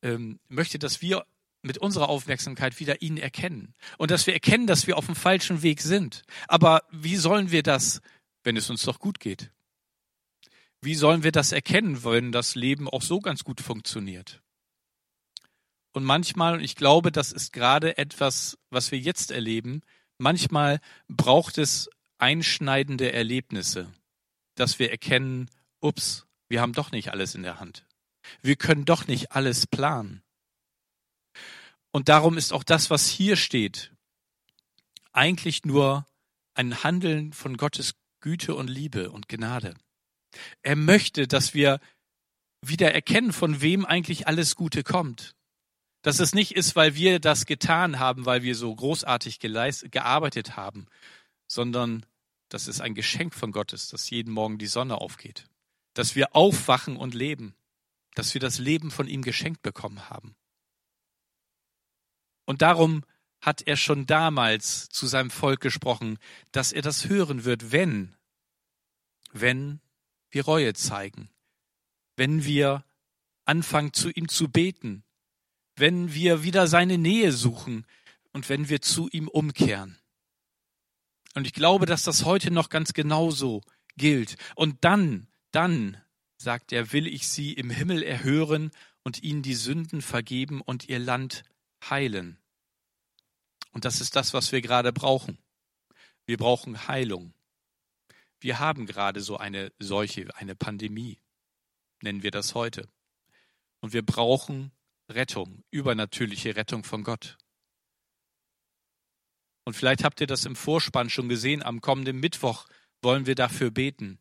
ähm, 0.01 0.39
möchte, 0.47 0.79
dass 0.79 1.01
wir 1.01 1.25
mit 1.61 1.77
unserer 1.77 2.09
Aufmerksamkeit 2.09 2.79
wieder 2.79 3.01
ihn 3.01 3.17
erkennen 3.17 3.73
und 3.97 4.11
dass 4.11 4.25
wir 4.25 4.33
erkennen, 4.33 4.67
dass 4.67 4.87
wir 4.87 4.97
auf 4.97 5.05
dem 5.05 5.15
falschen 5.15 5.61
Weg 5.61 5.81
sind. 5.81 6.23
Aber 6.47 6.83
wie 6.91 7.17
sollen 7.17 7.51
wir 7.51 7.63
das, 7.63 8.01
wenn 8.43 8.57
es 8.57 8.69
uns 8.69 8.83
doch 8.83 8.99
gut 8.99 9.19
geht? 9.19 9.51
Wie 10.81 10.95
sollen 10.95 11.23
wir 11.23 11.31
das 11.31 11.51
erkennen, 11.51 12.03
wenn 12.03 12.31
das 12.31 12.55
Leben 12.55 12.89
auch 12.89 13.03
so 13.03 13.19
ganz 13.19 13.43
gut 13.43 13.61
funktioniert? 13.61 14.41
Und 15.91 16.03
manchmal, 16.03 16.55
und 16.55 16.61
ich 16.61 16.75
glaube, 16.75 17.11
das 17.11 17.31
ist 17.31 17.53
gerade 17.53 17.97
etwas, 17.97 18.57
was 18.69 18.91
wir 18.91 18.97
jetzt 18.97 19.29
erleben, 19.29 19.81
manchmal 20.17 20.79
braucht 21.07 21.57
es 21.57 21.89
einschneidende 22.17 23.11
Erlebnisse, 23.11 23.91
dass 24.55 24.79
wir 24.79 24.89
erkennen, 24.89 25.49
ups, 25.79 26.25
wir 26.47 26.61
haben 26.61 26.73
doch 26.73 26.91
nicht 26.91 27.11
alles 27.11 27.35
in 27.35 27.43
der 27.43 27.59
Hand. 27.59 27.85
Wir 28.41 28.55
können 28.55 28.85
doch 28.85 29.07
nicht 29.07 29.31
alles 29.31 29.67
planen. 29.67 30.21
Und 31.91 32.09
darum 32.09 32.37
ist 32.37 32.53
auch 32.53 32.63
das, 32.63 32.89
was 32.89 33.09
hier 33.09 33.35
steht, 33.35 33.91
eigentlich 35.11 35.65
nur 35.65 36.05
ein 36.53 36.83
Handeln 36.83 37.33
von 37.33 37.57
Gottes 37.57 37.95
Güte 38.21 38.55
und 38.55 38.69
Liebe 38.69 39.11
und 39.11 39.27
Gnade. 39.27 39.75
Er 40.61 40.75
möchte, 40.75 41.27
dass 41.27 41.53
wir 41.53 41.79
wieder 42.61 42.93
erkennen, 42.93 43.33
von 43.33 43.61
wem 43.61 43.85
eigentlich 43.85 44.27
alles 44.27 44.55
Gute 44.55 44.83
kommt. 44.83 45.35
Dass 46.03 46.19
es 46.19 46.33
nicht 46.33 46.55
ist, 46.55 46.75
weil 46.75 46.95
wir 46.95 47.19
das 47.19 47.45
getan 47.45 47.99
haben, 47.99 48.25
weil 48.25 48.43
wir 48.43 48.55
so 48.55 48.73
großartig 48.73 49.39
gearbeitet 49.39 50.55
haben, 50.55 50.87
sondern 51.47 52.05
dass 52.49 52.67
es 52.67 52.81
ein 52.81 52.95
Geschenk 52.95 53.33
von 53.33 53.51
Gott 53.51 53.73
ist, 53.73 53.93
dass 53.93 54.09
jeden 54.09 54.33
Morgen 54.33 54.57
die 54.57 54.67
Sonne 54.67 54.99
aufgeht. 54.99 55.45
Dass 55.93 56.15
wir 56.15 56.35
aufwachen 56.35 56.97
und 56.97 57.13
leben. 57.13 57.55
Dass 58.15 58.33
wir 58.33 58.41
das 58.41 58.59
Leben 58.59 58.91
von 58.91 59.07
ihm 59.07 59.21
geschenkt 59.21 59.61
bekommen 59.61 60.09
haben. 60.09 60.35
Und 62.45 62.61
darum 62.61 63.03
hat 63.39 63.61
er 63.61 63.75
schon 63.75 64.05
damals 64.05 64.89
zu 64.89 65.07
seinem 65.07 65.31
Volk 65.31 65.61
gesprochen, 65.61 66.19
dass 66.51 66.71
er 66.71 66.81
das 66.81 67.09
hören 67.09 67.43
wird, 67.43 67.71
wenn, 67.71 68.15
wenn 69.31 69.81
wir 70.29 70.45
Reue 70.45 70.73
zeigen, 70.73 71.29
wenn 72.15 72.45
wir 72.45 72.85
anfangen 73.45 73.93
zu 73.93 74.09
ihm 74.09 74.27
zu 74.27 74.47
beten, 74.49 75.03
wenn 75.75 76.13
wir 76.13 76.43
wieder 76.43 76.67
seine 76.67 76.97
Nähe 76.97 77.31
suchen 77.31 77.85
und 78.31 78.49
wenn 78.49 78.69
wir 78.69 78.81
zu 78.81 79.09
ihm 79.09 79.27
umkehren. 79.27 79.97
Und 81.33 81.47
ich 81.47 81.53
glaube, 81.53 81.85
dass 81.85 82.03
das 82.03 82.25
heute 82.25 82.51
noch 82.51 82.69
ganz 82.69 82.93
genauso 82.93 83.61
gilt. 83.95 84.35
Und 84.55 84.83
dann, 84.83 85.27
dann, 85.51 85.97
sagt 86.41 86.71
er, 86.71 86.91
will 86.91 87.07
ich 87.07 87.27
sie 87.27 87.53
im 87.53 87.69
Himmel 87.69 88.03
erhören 88.03 88.71
und 89.03 89.23
ihnen 89.23 89.41
die 89.41 89.55
Sünden 89.55 90.01
vergeben 90.01 90.61
und 90.61 90.89
ihr 90.89 90.99
Land 90.99 91.43
heilen. 91.89 92.37
Und 93.71 93.85
das 93.85 94.01
ist 94.01 94.15
das, 94.15 94.33
was 94.33 94.51
wir 94.51 94.61
gerade 94.61 94.91
brauchen. 94.91 95.37
Wir 96.25 96.37
brauchen 96.37 96.87
Heilung. 96.87 97.33
Wir 98.39 98.59
haben 98.59 98.85
gerade 98.85 99.21
so 99.21 99.37
eine 99.37 99.71
Seuche, 99.79 100.27
eine 100.35 100.55
Pandemie, 100.55 101.19
nennen 102.01 102.23
wir 102.23 102.31
das 102.31 102.55
heute. 102.55 102.89
Und 103.79 103.93
wir 103.93 104.05
brauchen 104.05 104.71
Rettung, 105.09 105.63
übernatürliche 105.71 106.55
Rettung 106.55 106.83
von 106.83 107.03
Gott. 107.03 107.37
Und 109.63 109.75
vielleicht 109.75 110.03
habt 110.03 110.19
ihr 110.21 110.27
das 110.27 110.45
im 110.45 110.55
Vorspann 110.55 111.09
schon 111.09 111.29
gesehen, 111.29 111.63
am 111.63 111.81
kommenden 111.81 112.19
Mittwoch 112.19 112.67
wollen 113.01 113.25
wir 113.25 113.35
dafür 113.35 113.71
beten. 113.71 114.19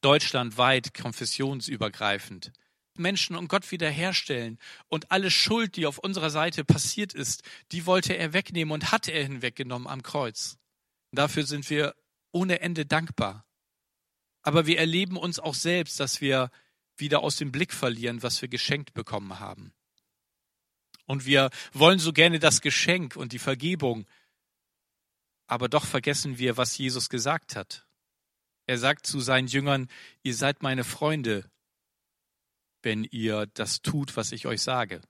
Deutschlandweit, 0.00 0.94
konfessionsübergreifend. 0.94 2.52
Menschen 2.94 3.36
und 3.36 3.48
Gott 3.48 3.70
wiederherstellen. 3.70 4.58
Und 4.88 5.10
alle 5.10 5.30
Schuld, 5.30 5.76
die 5.76 5.86
auf 5.86 5.98
unserer 5.98 6.30
Seite 6.30 6.64
passiert 6.64 7.14
ist, 7.14 7.42
die 7.72 7.86
wollte 7.86 8.16
er 8.16 8.32
wegnehmen 8.32 8.72
und 8.72 8.92
hat 8.92 9.08
er 9.08 9.22
hinweggenommen 9.22 9.88
am 9.88 10.02
Kreuz. 10.02 10.58
Dafür 11.12 11.44
sind 11.44 11.70
wir 11.70 11.94
ohne 12.32 12.60
Ende 12.60 12.84
dankbar. 12.84 13.46
Aber 14.42 14.66
wir 14.66 14.78
erleben 14.78 15.16
uns 15.16 15.38
auch 15.38 15.54
selbst, 15.54 16.00
dass 16.00 16.20
wir 16.20 16.50
wieder 16.96 17.20
aus 17.20 17.36
dem 17.36 17.52
Blick 17.52 17.72
verlieren, 17.72 18.22
was 18.22 18.42
wir 18.42 18.48
geschenkt 18.48 18.94
bekommen 18.94 19.38
haben. 19.40 19.72
Und 21.06 21.24
wir 21.24 21.50
wollen 21.72 21.98
so 21.98 22.12
gerne 22.12 22.38
das 22.38 22.60
Geschenk 22.60 23.16
und 23.16 23.32
die 23.32 23.38
Vergebung, 23.38 24.06
aber 25.46 25.68
doch 25.68 25.86
vergessen 25.86 26.38
wir, 26.38 26.58
was 26.58 26.76
Jesus 26.76 27.08
gesagt 27.08 27.56
hat. 27.56 27.87
Er 28.68 28.76
sagt 28.76 29.06
zu 29.06 29.20
seinen 29.20 29.48
Jüngern, 29.48 29.88
ihr 30.22 30.34
seid 30.34 30.62
meine 30.62 30.84
Freunde, 30.84 31.50
wenn 32.82 33.02
ihr 33.02 33.46
das 33.46 33.80
tut, 33.80 34.14
was 34.14 34.30
ich 34.30 34.46
euch 34.46 34.60
sage. 34.60 35.00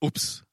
Ups, 0.00 0.44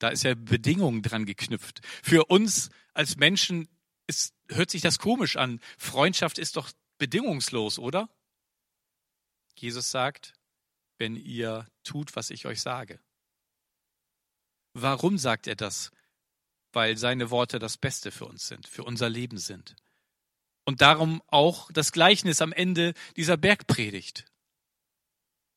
da 0.00 0.08
ist 0.08 0.24
ja 0.24 0.34
Bedingungen 0.34 1.02
dran 1.02 1.24
geknüpft. 1.24 1.80
Für 2.02 2.24
uns 2.24 2.70
als 2.92 3.16
Menschen 3.16 3.68
ist, 4.08 4.34
hört 4.48 4.72
sich 4.72 4.82
das 4.82 4.98
komisch 4.98 5.36
an. 5.36 5.60
Freundschaft 5.78 6.38
ist 6.38 6.56
doch 6.56 6.72
bedingungslos, 6.98 7.78
oder? 7.78 8.10
Jesus 9.56 9.92
sagt, 9.92 10.34
wenn 10.98 11.14
ihr 11.14 11.68
tut, 11.84 12.16
was 12.16 12.30
ich 12.30 12.46
euch 12.46 12.60
sage. 12.60 12.98
Warum 14.72 15.18
sagt 15.18 15.46
er 15.46 15.54
das? 15.54 15.92
Weil 16.72 16.96
seine 16.96 17.30
Worte 17.30 17.60
das 17.60 17.76
Beste 17.76 18.10
für 18.10 18.24
uns 18.24 18.48
sind, 18.48 18.66
für 18.66 18.82
unser 18.82 19.08
Leben 19.08 19.38
sind. 19.38 19.76
Und 20.66 20.82
darum 20.82 21.22
auch 21.28 21.70
das 21.72 21.92
Gleichnis 21.92 22.42
am 22.42 22.52
Ende 22.52 22.92
dieser 23.16 23.38
Bergpredigt. 23.38 24.26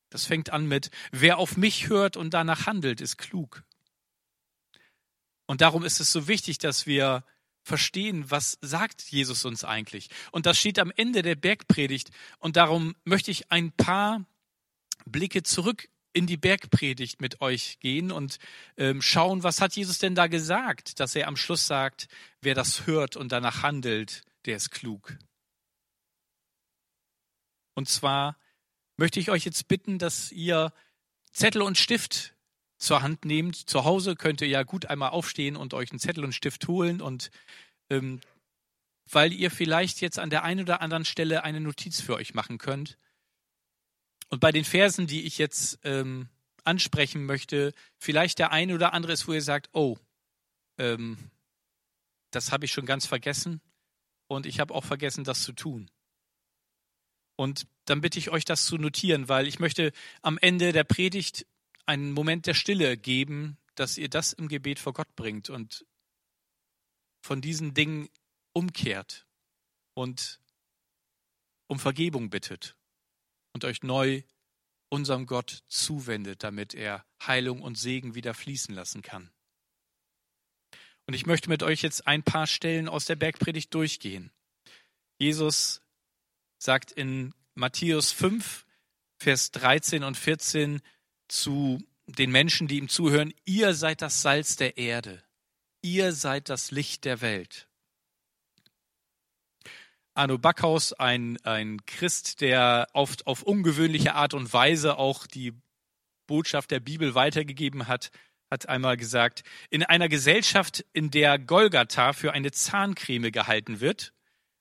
Das 0.10 0.26
fängt 0.26 0.52
an 0.52 0.68
mit, 0.68 0.92
wer 1.12 1.40
auf 1.40 1.58
mich 1.58 1.90
hört 1.90 2.16
und 2.16 2.34
danach 2.34 2.68
handelt, 2.68 3.02
ist 3.02 3.18
klug. 3.18 3.64
Und 5.48 5.62
darum 5.62 5.84
ist 5.84 6.00
es 6.00 6.12
so 6.12 6.28
wichtig, 6.28 6.60
dass 6.60 6.86
wir 6.86 7.24
verstehen, 7.64 8.30
was 8.30 8.58
sagt 8.62 9.02
Jesus 9.10 9.46
uns 9.46 9.64
eigentlich. 9.64 10.10
Und 10.32 10.46
das 10.46 10.60
steht 10.60 10.80
am 10.80 10.92
Ende 10.96 11.24
der 11.24 11.36
Bergpredigt. 11.36 12.12
Und 12.38 12.56
darum 12.56 12.96
möchte 13.04 13.32
ich 13.32 13.52
ein 13.52 13.72
paar 13.72 14.26
Blicke 15.06 15.44
zurück 15.44 15.90
in 16.14 16.28
die 16.28 16.38
Bergpredigt 16.38 17.22
mit 17.22 17.42
euch 17.42 17.80
gehen 17.80 18.12
und 18.12 18.38
ähm, 18.78 19.02
schauen, 19.02 19.44
was 19.44 19.62
hat 19.62 19.76
Jesus 19.76 20.00
denn 20.00 20.16
da 20.16 20.28
gesagt, 20.28 21.00
dass 21.00 21.16
er 21.16 21.28
am 21.28 21.36
Schluss 21.36 21.68
sagt, 21.68 22.08
wer 22.42 22.56
das 22.56 22.88
hört 22.88 23.16
und 23.16 23.32
danach 23.32 23.62
handelt, 23.64 24.24
der 24.46 24.56
ist 24.56 24.72
klug. 24.72 25.18
Und 27.76 27.88
zwar 27.88 28.38
möchte 28.98 29.20
ich 29.20 29.30
euch 29.30 29.46
jetzt 29.46 29.68
bitten, 29.68 30.00
dass 30.00 30.32
ihr 30.32 30.74
Zettel 31.32 31.62
und 31.62 31.78
Stift 31.78 32.36
zur 32.78 33.02
Hand 33.02 33.26
nehmt. 33.26 33.56
Zu 33.56 33.86
Hause 33.86 34.16
könnt 34.16 34.42
ihr 34.42 34.48
ja 34.48 34.64
gut 34.64 34.86
einmal 34.86 35.12
aufstehen 35.12 35.56
und 35.56 35.74
euch 35.74 35.92
einen 35.92 36.00
Zettel 36.00 36.24
und 36.24 36.34
Stift 36.34 36.68
holen 36.68 37.02
und 37.02 37.32
ähm, 37.90 38.22
weil 39.12 39.34
ihr 39.34 39.50
vielleicht 39.50 40.02
jetzt 40.02 40.20
an 40.20 40.30
der 40.30 40.44
einen 40.44 40.62
oder 40.62 40.82
anderen 40.82 41.06
Stelle 41.06 41.44
eine 41.44 41.60
Notiz 41.60 42.00
für 42.00 42.16
euch 42.16 42.34
machen 42.34 42.58
könnt. 42.58 42.98
Und 44.30 44.40
bei 44.40 44.52
den 44.52 44.66
Versen, 44.66 45.08
die 45.08 45.24
ich 45.24 45.38
jetzt 45.38 45.80
ähm, 45.84 46.30
ansprechen 46.64 47.26
möchte, 47.26 47.74
vielleicht 47.98 48.38
der 48.38 48.52
eine 48.52 48.76
oder 48.76 48.94
andere 48.94 49.14
ist, 49.14 49.28
wo 49.28 49.34
ihr 49.34 49.42
sagt, 49.42 49.70
oh, 49.74 49.98
ähm, 50.78 51.18
das 52.32 52.52
habe 52.52 52.66
ich 52.66 52.72
schon 52.72 52.86
ganz 52.86 53.08
vergessen 53.08 53.62
und 54.30 54.46
ich 54.46 54.60
habe 54.60 54.74
auch 54.74 54.86
vergessen, 54.86 55.24
das 55.24 55.44
zu 55.44 55.52
tun. 55.52 55.90
Und 57.36 57.68
dann 57.86 58.02
bitte 58.02 58.20
ich 58.20 58.30
euch, 58.30 58.46
das 58.46 58.66
zu 58.66 58.78
notieren, 58.78 59.28
weil 59.28 59.48
ich 59.48 59.60
möchte 59.60 59.92
am 60.22 60.38
Ende 60.38 60.72
der 60.72 60.84
Predigt 60.84 61.48
einen 61.86 62.12
Moment 62.12 62.46
der 62.46 62.54
Stille 62.54 62.96
geben, 62.96 63.58
dass 63.76 63.98
ihr 63.98 64.10
das 64.10 64.34
im 64.34 64.48
Gebet 64.48 64.80
vor 64.80 64.94
Gott 64.94 65.16
bringt 65.16 65.50
und 65.50 65.86
von 67.22 67.42
diesen 67.42 67.74
Dingen 67.74 68.10
umkehrt 68.54 69.26
und 69.94 70.40
um 71.68 71.80
Vergebung 71.80 72.30
bittet 72.30 72.76
und 73.54 73.66
euch 73.66 73.84
neu 73.84 74.24
unserem 74.90 75.26
Gott 75.26 75.64
zuwendet, 75.68 76.44
damit 76.44 76.74
er 76.74 77.06
Heilung 77.26 77.62
und 77.62 77.78
Segen 77.78 78.16
wieder 78.16 78.34
fließen 78.34 78.74
lassen 78.74 79.02
kann. 79.02 79.32
Und 81.10 81.16
ich 81.16 81.26
möchte 81.26 81.50
mit 81.50 81.64
euch 81.64 81.82
jetzt 81.82 82.06
ein 82.06 82.22
paar 82.22 82.46
Stellen 82.46 82.88
aus 82.88 83.06
der 83.06 83.16
Bergpredigt 83.16 83.74
durchgehen. 83.74 84.30
Jesus 85.18 85.82
sagt 86.60 86.92
in 86.92 87.34
Matthäus 87.56 88.12
5, 88.12 88.64
Vers 89.18 89.50
13 89.50 90.04
und 90.04 90.16
14 90.16 90.82
zu 91.28 91.82
den 92.06 92.30
Menschen, 92.30 92.68
die 92.68 92.78
ihm 92.78 92.90
zuhören, 92.90 93.34
ihr 93.44 93.74
seid 93.74 94.04
das 94.04 94.22
Salz 94.22 94.56
der 94.56 94.78
Erde, 94.78 95.24
ihr 95.82 96.14
seid 96.14 96.48
das 96.48 96.70
Licht 96.70 97.06
der 97.06 97.22
Welt. 97.22 97.68
Arno 100.14 100.38
Backhaus, 100.38 100.94
ein, 100.94 101.44
ein 101.44 101.84
Christ, 101.88 102.40
der 102.40 102.88
oft 102.94 103.26
auf 103.26 103.42
ungewöhnliche 103.42 104.14
Art 104.14 104.36
und 104.36 104.54
Weise 104.54 105.00
auch 105.00 105.26
die 105.26 105.54
Botschaft 106.28 106.70
der 106.70 106.82
Bibel 106.82 107.16
weitergegeben 107.16 107.88
hat, 107.88 108.12
hat 108.50 108.68
einmal 108.68 108.98
gesagt, 108.98 109.44
in 109.70 109.84
einer 109.84 110.10
Gesellschaft, 110.10 110.86
in 110.94 111.12
der 111.12 111.38
Golgatha 111.38 112.14
für 112.14 112.34
eine 112.34 112.52
Zahncreme 112.52 113.32
gehalten 113.32 113.80
wird, 113.80 114.14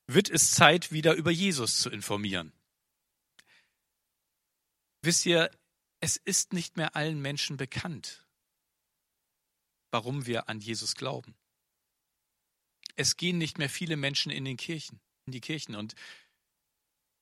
wird 0.06 0.30
es 0.30 0.52
Zeit, 0.52 0.92
wieder 0.92 1.14
über 1.14 1.30
Jesus 1.30 1.78
zu 1.78 1.90
informieren. 1.90 2.52
Wisst 5.02 5.26
ihr, 5.26 5.50
es 6.00 6.16
ist 6.16 6.52
nicht 6.52 6.76
mehr 6.76 6.96
allen 6.96 7.20
Menschen 7.20 7.56
bekannt, 7.56 8.24
warum 9.90 10.26
wir 10.26 10.48
an 10.48 10.60
Jesus 10.60 10.94
glauben. 10.94 11.34
Es 12.96 13.16
gehen 13.16 13.38
nicht 13.38 13.58
mehr 13.58 13.70
viele 13.70 13.96
Menschen 13.96 14.32
in 14.32 14.44
den 14.44 14.56
Kirchen, 14.56 15.00
in 15.26 15.32
die 15.32 15.40
Kirchen 15.40 15.76
und 15.76 15.94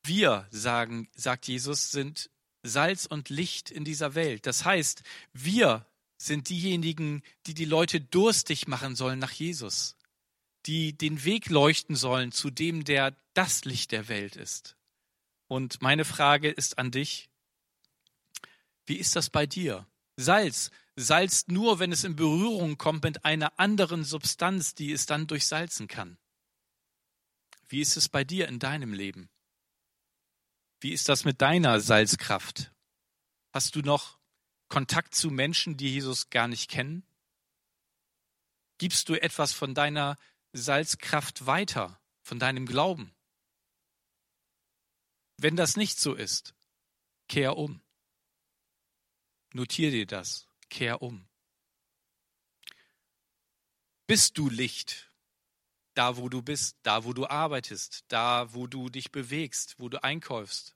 wir 0.05 0.47
sagen, 0.51 1.09
sagt 1.15 1.49
Jesus, 1.49 1.91
sind 1.91 2.31
Salz 2.63 3.07
und 3.07 3.29
Licht 3.29 3.71
in 3.71 3.85
dieser 3.85 4.15
Welt. 4.15 4.47
Das 4.47 4.65
heißt, 4.65 5.03
wir 5.33 5.87
sind 6.19 6.49
diejenigen, 6.49 7.23
die 7.47 7.55
die 7.55 7.65
Leute 7.65 8.01
durstig 8.01 8.69
machen 8.69 8.97
sollen 8.97 9.19
nach 9.19 9.33
Jesus 9.33 9.97
die 10.67 10.97
den 10.97 11.25
Weg 11.25 11.49
leuchten 11.49 11.97
sollen 11.97 12.33
zu 12.33 12.51
dem, 12.51 12.85
der 12.85 13.17
das 13.35 13.65
Licht 13.65 13.93
der 13.93 14.09
Welt 14.09 14.37
ist. 14.37 14.77
Und 15.49 15.81
meine 15.81 16.05
Frage 16.05 16.51
ist 16.51 16.79
an 16.79 16.91
dich, 16.91 17.31
wie 18.85 18.97
ist 18.97 19.17
das 19.17 19.31
bei 19.31 19.47
dir? 19.47 19.87
Salz 20.17 20.71
salzt 20.97 21.49
nur, 21.49 21.79
wenn 21.79 21.93
es 21.93 22.05
in 22.05 22.17
Berührung 22.17 22.79
kommt 22.79 23.05
mit 23.05 23.25
einer 23.25 23.59
anderen 23.61 24.03
Substanz, 24.03 24.75
die 24.75 24.93
es 24.93 25.07
dann 25.07 25.27
durchsalzen 25.27 25.89
kann. 25.89 26.17
Wie 27.69 27.81
ist 27.81 27.97
es 27.97 28.09
bei 28.09 28.25
dir 28.25 28.49
in 28.49 28.59
deinem 28.59 28.95
Leben? 28.95 29.29
Wie 30.81 30.93
ist 30.93 31.09
das 31.09 31.25
mit 31.25 31.43
deiner 31.43 31.81
Salzkraft? 31.81 32.73
Hast 33.53 33.77
du 33.77 33.81
noch 33.81 34.16
Kontakt 34.69 35.15
zu 35.15 35.31
Menschen, 35.31 35.77
die 35.77 35.93
Jesus 35.93 36.31
gar 36.31 36.49
nicht 36.49 36.71
kennen? 36.71 37.07
Gibst 38.79 39.09
du 39.09 39.15
etwas 39.15 39.53
von 39.53 39.75
deiner 39.75 40.17
Salzkraft 40.53 41.47
weiter, 41.47 42.01
von 42.23 42.39
deinem 42.39 42.67
Glauben? 42.67 43.15
Wenn 45.39 45.57
das 45.57 45.77
nicht 45.77 45.99
so 45.99 46.15
ist, 46.15 46.55
kehr 47.29 47.57
um. 47.57 47.81
Notier 49.53 49.91
dir 49.91 50.07
das, 50.07 50.49
kehr 50.69 51.03
um. 51.03 51.29
Bist 54.07 54.39
du 54.39 54.49
Licht, 54.49 55.11
da 55.95 56.17
wo 56.17 56.29
du 56.29 56.43
bist, 56.43 56.77
da 56.83 57.05
wo 57.05 57.13
du 57.13 57.27
arbeitest, 57.27 58.05
da 58.09 58.53
wo 58.55 58.67
du 58.67 58.89
dich 58.89 59.11
bewegst, 59.11 59.79
wo 59.79 59.89
du 59.89 60.03
einkaufst? 60.03 60.76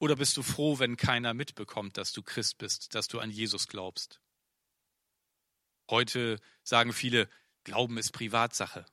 Oder 0.00 0.16
bist 0.16 0.34
du 0.38 0.42
froh, 0.42 0.78
wenn 0.78 0.96
keiner 0.96 1.34
mitbekommt, 1.34 1.98
dass 1.98 2.12
du 2.12 2.22
Christ 2.22 2.56
bist, 2.56 2.94
dass 2.94 3.06
du 3.06 3.20
an 3.20 3.30
Jesus 3.30 3.68
glaubst? 3.68 4.20
Heute 5.90 6.40
sagen 6.62 6.92
viele, 6.92 7.28
Glauben 7.64 7.98
ist 7.98 8.12
Privatsache. 8.12 8.86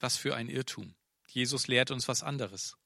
Was 0.00 0.16
für 0.16 0.34
ein 0.34 0.48
Irrtum. 0.48 0.94
Jesus 1.28 1.68
lehrt 1.68 1.90
uns 1.90 2.08
was 2.08 2.22
anderes. 2.22 2.78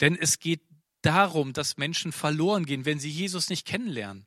Denn 0.00 0.16
es 0.16 0.38
geht 0.38 0.60
darum, 1.00 1.54
dass 1.54 1.78
Menschen 1.78 2.12
verloren 2.12 2.66
gehen, 2.66 2.84
wenn 2.84 3.00
sie 3.00 3.10
Jesus 3.10 3.48
nicht 3.48 3.66
kennenlernen. 3.66 4.26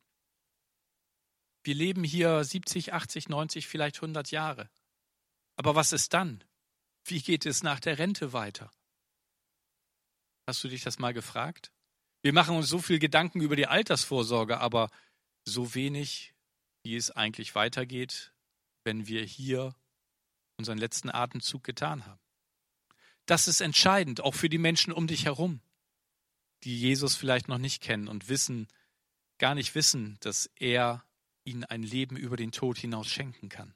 Wir 1.64 1.76
leben 1.76 2.04
hier 2.04 2.44
70, 2.44 2.94
80, 2.94 3.30
90, 3.30 3.68
vielleicht 3.68 3.98
100 3.98 4.32
Jahre. 4.32 4.72
Aber 5.56 5.76
was 5.76 5.94
ist 5.94 6.14
dann? 6.14 6.44
Wie 7.04 7.22
geht 7.22 7.46
es 7.46 7.62
nach 7.62 7.80
der 7.80 8.00
Rente 8.00 8.34
weiter? 8.34 8.72
Hast 10.48 10.64
du 10.64 10.68
dich 10.68 10.82
das 10.82 10.98
mal 10.98 11.14
gefragt? 11.14 11.72
Wir 12.22 12.34
machen 12.34 12.56
uns 12.56 12.68
so 12.68 12.80
viel 12.80 13.00
Gedanken 13.00 13.42
über 13.42 13.56
die 13.56 13.68
Altersvorsorge, 13.68 14.60
aber 14.60 14.90
so 15.46 15.76
wenig, 15.76 16.34
wie 16.84 16.96
es 16.96 17.12
eigentlich 17.12 17.56
weitergeht, 17.56 18.34
wenn 18.84 19.08
wir 19.08 19.24
hier 19.24 19.76
unseren 20.58 20.78
letzten 20.78 21.10
Atemzug 21.10 21.64
getan 21.64 22.06
haben. 22.06 22.20
Das 23.26 23.48
ist 23.48 23.62
entscheidend, 23.62 24.22
auch 24.22 24.34
für 24.34 24.50
die 24.50 24.58
Menschen 24.58 24.94
um 24.94 25.08
dich 25.08 25.26
herum, 25.26 25.62
die 26.64 26.80
Jesus 26.80 27.16
vielleicht 27.16 27.48
noch 27.48 27.58
nicht 27.58 27.82
kennen 27.82 28.08
und 28.08 28.30
wissen, 28.30 28.68
gar 29.38 29.54
nicht 29.54 29.76
wissen, 29.76 30.18
dass 30.22 30.50
er 30.56 31.04
ihnen 31.44 31.64
ein 31.64 31.84
Leben 31.84 32.18
über 32.18 32.38
den 32.38 32.52
Tod 32.52 32.78
hinaus 32.78 33.08
schenken 33.08 33.50
kann. 33.50 33.76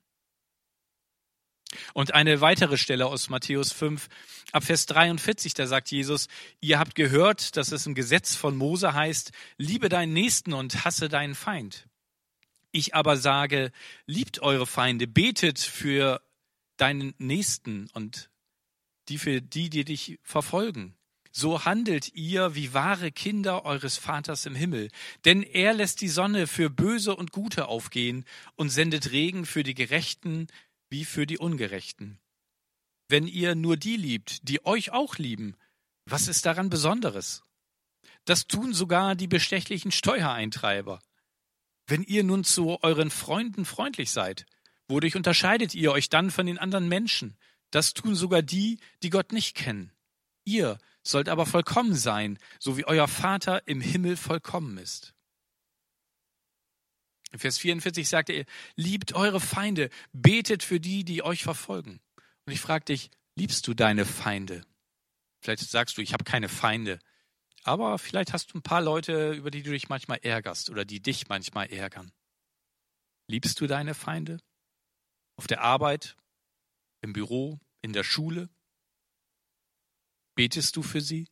Und 1.94 2.14
eine 2.14 2.42
weitere 2.42 2.78
Stelle 2.78 3.08
aus 3.08 3.30
Matthäus 3.30 3.72
5, 3.72 4.08
ab 4.52 4.64
Vers 4.64 4.86
43, 4.88 5.54
da 5.54 5.68
sagt 5.68 5.92
Jesus, 5.92 6.28
ihr 6.60 6.80
habt 6.80 6.96
gehört, 6.96 7.58
dass 7.58 7.72
es 7.72 7.86
im 7.86 7.96
Gesetz 7.96 8.36
von 8.36 8.58
Mose 8.58 8.94
heißt, 8.94 9.32
liebe 9.58 9.90
deinen 9.90 10.14
Nächsten 10.14 10.54
und 10.54 10.86
hasse 10.86 11.10
deinen 11.10 11.36
Feind. 11.36 11.88
Ich 12.72 12.96
aber 12.96 13.18
sage, 13.18 13.72
liebt 14.06 14.42
eure 14.42 14.66
Feinde, 14.66 15.08
betet 15.08 15.60
für 15.60 16.22
deinen 16.78 17.14
Nächsten 17.18 17.90
und 17.94 18.30
die 19.10 19.18
für 19.18 19.42
die, 19.42 19.70
die 19.70 19.84
dich 19.84 20.20
verfolgen. 20.24 20.96
So 21.34 21.64
handelt 21.64 22.14
ihr 22.14 22.56
wie 22.56 22.74
wahre 22.74 23.12
Kinder 23.12 23.64
eures 23.64 23.98
Vaters 23.98 24.46
im 24.46 24.56
Himmel. 24.56 24.90
Denn 25.24 25.44
er 25.44 25.74
lässt 25.74 26.02
die 26.02 26.10
Sonne 26.10 26.46
für 26.46 26.70
Böse 26.70 27.16
und 27.16 27.32
Gute 27.32 27.68
aufgehen 27.68 28.26
und 28.56 28.70
sendet 28.70 29.12
Regen 29.12 29.46
für 29.46 29.64
die 29.64 29.74
Gerechten 29.74 30.48
wie 30.92 31.06
für 31.06 31.26
die 31.26 31.40
Ungerechten. 31.40 32.20
Wenn 33.08 33.26
ihr 33.26 33.56
nur 33.56 33.78
die 33.78 33.96
liebt, 33.96 34.48
die 34.48 34.66
euch 34.66 34.92
auch 34.92 35.18
lieben, 35.18 35.56
was 36.06 36.28
ist 36.28 36.46
daran 36.46 36.70
Besonderes? 36.70 37.44
Das 38.26 38.46
tun 38.46 38.74
sogar 38.74 39.16
die 39.16 39.28
bestechlichen 39.28 39.92
Steuereintreiber. 39.92 41.02
Wenn 41.88 42.04
ihr 42.04 42.24
nun 42.24 42.44
zu 42.44 42.84
euren 42.84 43.10
Freunden 43.10 43.66
freundlich 43.66 44.12
seid, 44.12 44.46
wodurch 44.88 45.16
unterscheidet 45.16 45.74
ihr 45.74 45.92
euch 45.92 46.10
dann 46.10 46.30
von 46.30 46.46
den 46.46 46.60
anderen 46.60 46.88
Menschen? 46.88 47.38
Das 47.72 47.94
tun 47.94 48.14
sogar 48.14 48.42
die, 48.42 48.80
die 49.02 49.10
Gott 49.10 49.32
nicht 49.32 49.56
kennen. 49.56 49.92
Ihr 50.44 50.78
sollt 51.04 51.30
aber 51.30 51.46
vollkommen 51.46 51.96
sein, 51.96 52.38
so 52.60 52.78
wie 52.78 52.86
euer 52.86 53.08
Vater 53.08 53.66
im 53.68 53.80
Himmel 53.80 54.18
vollkommen 54.18 54.78
ist. 54.78 55.14
Vers 57.34 57.58
44 57.60 58.08
sagt 58.08 58.30
er, 58.30 58.46
liebt 58.76 59.14
eure 59.14 59.40
Feinde, 59.40 59.90
betet 60.12 60.64
für 60.64 60.80
die, 60.80 61.04
die 61.04 61.24
euch 61.24 61.44
verfolgen. 61.44 62.02
Und 62.46 62.54
ich 62.54 62.60
frage 62.60 62.86
dich, 62.86 63.10
liebst 63.36 63.68
du 63.68 63.74
deine 63.74 64.06
Feinde? 64.06 64.66
Vielleicht 65.42 65.62
sagst 65.62 65.98
du, 65.98 66.02
ich 66.02 66.14
habe 66.14 66.24
keine 66.24 66.50
Feinde. 66.50 67.00
Aber 67.64 68.00
vielleicht 68.00 68.34
hast 68.34 68.54
du 68.54 68.58
ein 68.58 68.64
paar 68.64 68.82
Leute, 68.82 69.32
über 69.34 69.52
die 69.52 69.64
du 69.64 69.72
dich 69.72 69.88
manchmal 69.88 70.20
ärgerst 70.24 70.70
oder 70.70 70.84
die 70.84 71.02
dich 71.02 71.30
manchmal 71.30 71.72
ärgern. 71.72 72.12
Liebst 73.28 73.60
du 73.62 73.68
deine 73.68 73.94
Feinde? 73.94 74.40
Auf 75.38 75.48
der 75.48 75.62
Arbeit, 75.62 76.18
im 77.02 77.14
Büro, 77.14 77.60
in 77.82 77.94
der 77.94 78.04
Schule? 78.04 78.50
Betest 80.36 80.76
du 80.76 80.84
für 80.84 81.02
sie? 81.02 81.30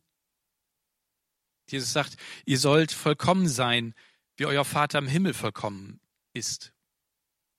Jesus 1.69 1.93
sagt, 1.93 2.17
ihr 2.45 2.57
sollt 2.57 2.91
vollkommen 2.91 3.47
sein, 3.47 3.93
wie 4.39 4.45
euer 4.45 4.63
Vater 4.63 4.99
im 4.99 5.07
Himmel 5.07 5.33
vollkommen 5.33 5.99
ist. 6.33 6.73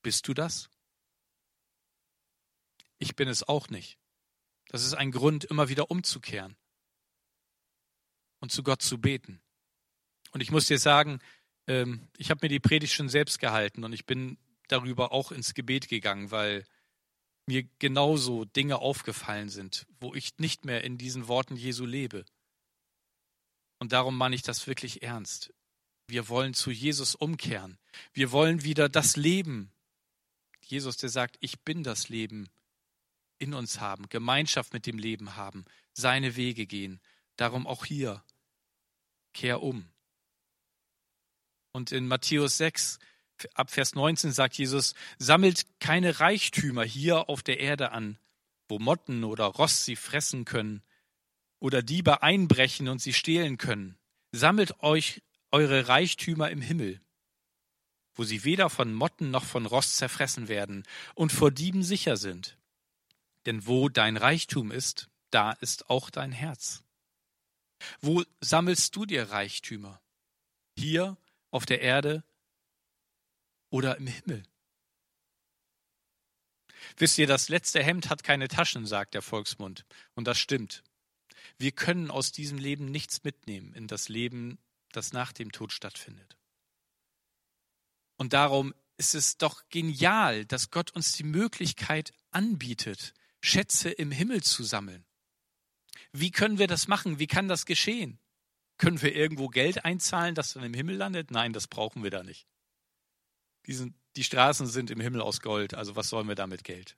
Bist 0.02 0.26
du 0.26 0.34
das? 0.34 0.70
Ich 2.98 3.16
bin 3.16 3.28
es 3.28 3.42
auch 3.42 3.68
nicht. 3.68 3.98
Das 4.68 4.84
ist 4.84 4.94
ein 4.94 5.10
Grund, 5.10 5.44
immer 5.44 5.68
wieder 5.68 5.90
umzukehren 5.90 6.56
und 8.40 8.50
zu 8.50 8.62
Gott 8.62 8.80
zu 8.80 8.98
beten. 8.98 9.42
Und 10.32 10.40
ich 10.40 10.50
muss 10.50 10.66
dir 10.66 10.78
sagen, 10.78 11.18
ähm, 11.66 12.08
ich 12.16 12.30
habe 12.30 12.40
mir 12.42 12.48
die 12.48 12.60
Predigt 12.60 12.94
schon 12.94 13.10
selbst 13.10 13.40
gehalten 13.40 13.84
und 13.84 13.92
ich 13.92 14.06
bin 14.06 14.38
darüber 14.68 15.12
auch 15.12 15.32
ins 15.32 15.52
Gebet 15.52 15.88
gegangen, 15.88 16.30
weil 16.30 16.64
mir 17.46 17.64
genauso 17.78 18.46
Dinge 18.46 18.78
aufgefallen 18.78 19.50
sind, 19.50 19.86
wo 19.98 20.14
ich 20.14 20.38
nicht 20.38 20.64
mehr 20.64 20.82
in 20.84 20.96
diesen 20.96 21.28
Worten 21.28 21.56
Jesu 21.56 21.84
lebe. 21.84 22.24
Und 23.80 23.92
darum 23.92 24.16
meine 24.16 24.34
ich 24.34 24.42
das 24.42 24.66
wirklich 24.66 25.02
ernst. 25.02 25.52
Wir 26.10 26.28
wollen 26.28 26.54
zu 26.54 26.70
Jesus 26.70 27.14
umkehren. 27.14 27.78
Wir 28.12 28.32
wollen 28.32 28.64
wieder 28.64 28.88
das 28.88 29.16
Leben. 29.16 29.72
Jesus, 30.60 30.96
der 30.96 31.08
sagt, 31.08 31.36
ich 31.40 31.60
bin 31.60 31.82
das 31.82 32.08
Leben 32.08 32.48
in 33.38 33.54
uns 33.54 33.80
haben, 33.80 34.08
Gemeinschaft 34.08 34.72
mit 34.72 34.86
dem 34.86 34.98
Leben 34.98 35.36
haben, 35.36 35.64
seine 35.92 36.36
Wege 36.36 36.66
gehen. 36.66 37.00
Darum 37.36 37.66
auch 37.66 37.86
hier, 37.86 38.22
kehr 39.32 39.62
um. 39.62 39.88
Und 41.72 41.92
in 41.92 42.06
Matthäus 42.06 42.58
6, 42.58 42.98
ab 43.54 43.70
Vers 43.70 43.94
19 43.94 44.32
sagt 44.32 44.58
Jesus, 44.58 44.94
sammelt 45.18 45.66
keine 45.78 46.20
Reichtümer 46.20 46.84
hier 46.84 47.28
auf 47.28 47.42
der 47.42 47.60
Erde 47.60 47.92
an, 47.92 48.18
wo 48.68 48.78
Motten 48.78 49.24
oder 49.24 49.44
Rost 49.44 49.84
sie 49.84 49.96
fressen 49.96 50.44
können 50.44 50.82
oder 51.60 51.82
Diebe 51.82 52.22
einbrechen 52.22 52.88
und 52.88 53.00
sie 53.00 53.12
stehlen 53.12 53.56
können. 53.56 53.96
Sammelt 54.32 54.82
euch 54.82 55.22
eure 55.50 55.88
Reichtümer 55.88 56.50
im 56.50 56.60
Himmel, 56.60 57.00
wo 58.14 58.24
sie 58.24 58.44
weder 58.44 58.70
von 58.70 58.92
Motten 58.92 59.30
noch 59.30 59.44
von 59.44 59.66
Rost 59.66 59.96
zerfressen 59.96 60.48
werden 60.48 60.84
und 61.14 61.32
vor 61.32 61.50
Dieben 61.50 61.82
sicher 61.82 62.16
sind. 62.16 62.58
Denn 63.46 63.66
wo 63.66 63.88
dein 63.88 64.16
Reichtum 64.16 64.70
ist, 64.70 65.08
da 65.30 65.52
ist 65.52 65.88
auch 65.88 66.10
dein 66.10 66.32
Herz. 66.32 66.82
Wo 68.00 68.22
sammelst 68.40 68.94
du 68.94 69.06
dir 69.06 69.30
Reichtümer? 69.30 70.00
Hier 70.76 71.16
auf 71.50 71.66
der 71.66 71.80
Erde 71.80 72.22
oder 73.70 73.96
im 73.96 74.06
Himmel? 74.06 74.42
Wisst 76.96 77.18
ihr, 77.18 77.26
das 77.26 77.48
letzte 77.48 77.82
Hemd 77.82 78.10
hat 78.10 78.22
keine 78.22 78.48
Taschen, 78.48 78.86
sagt 78.86 79.14
der 79.14 79.22
Volksmund. 79.22 79.84
Und 80.14 80.26
das 80.26 80.38
stimmt. 80.38 80.82
Wir 81.58 81.72
können 81.72 82.10
aus 82.10 82.32
diesem 82.32 82.58
Leben 82.58 82.86
nichts 82.86 83.24
mitnehmen 83.24 83.74
in 83.74 83.86
das 83.86 84.08
Leben 84.08 84.58
das 84.92 85.12
nach 85.12 85.32
dem 85.32 85.52
Tod 85.52 85.72
stattfindet. 85.72 86.36
Und 88.16 88.32
darum 88.32 88.74
ist 88.96 89.14
es 89.14 89.38
doch 89.38 89.62
genial, 89.70 90.44
dass 90.44 90.70
Gott 90.70 90.90
uns 90.90 91.12
die 91.12 91.24
Möglichkeit 91.24 92.12
anbietet, 92.30 93.14
Schätze 93.40 93.90
im 93.90 94.10
Himmel 94.10 94.42
zu 94.42 94.62
sammeln. 94.62 95.06
Wie 96.12 96.30
können 96.30 96.58
wir 96.58 96.66
das 96.66 96.88
machen? 96.88 97.18
Wie 97.18 97.26
kann 97.26 97.48
das 97.48 97.64
geschehen? 97.64 98.18
Können 98.76 99.00
wir 99.00 99.14
irgendwo 99.14 99.48
Geld 99.48 99.84
einzahlen, 99.84 100.34
das 100.34 100.52
dann 100.52 100.64
im 100.64 100.74
Himmel 100.74 100.96
landet? 100.96 101.30
Nein, 101.30 101.52
das 101.52 101.66
brauchen 101.66 102.02
wir 102.02 102.10
da 102.10 102.22
nicht. 102.22 102.46
Die, 103.66 103.72
sind, 103.72 103.94
die 104.16 104.24
Straßen 104.24 104.66
sind 104.66 104.90
im 104.90 105.00
Himmel 105.00 105.20
aus 105.20 105.40
Gold, 105.40 105.74
also 105.74 105.96
was 105.96 106.08
sollen 106.08 106.28
wir 106.28 106.34
da 106.34 106.46
mit 106.46 106.64
Geld? 106.64 106.96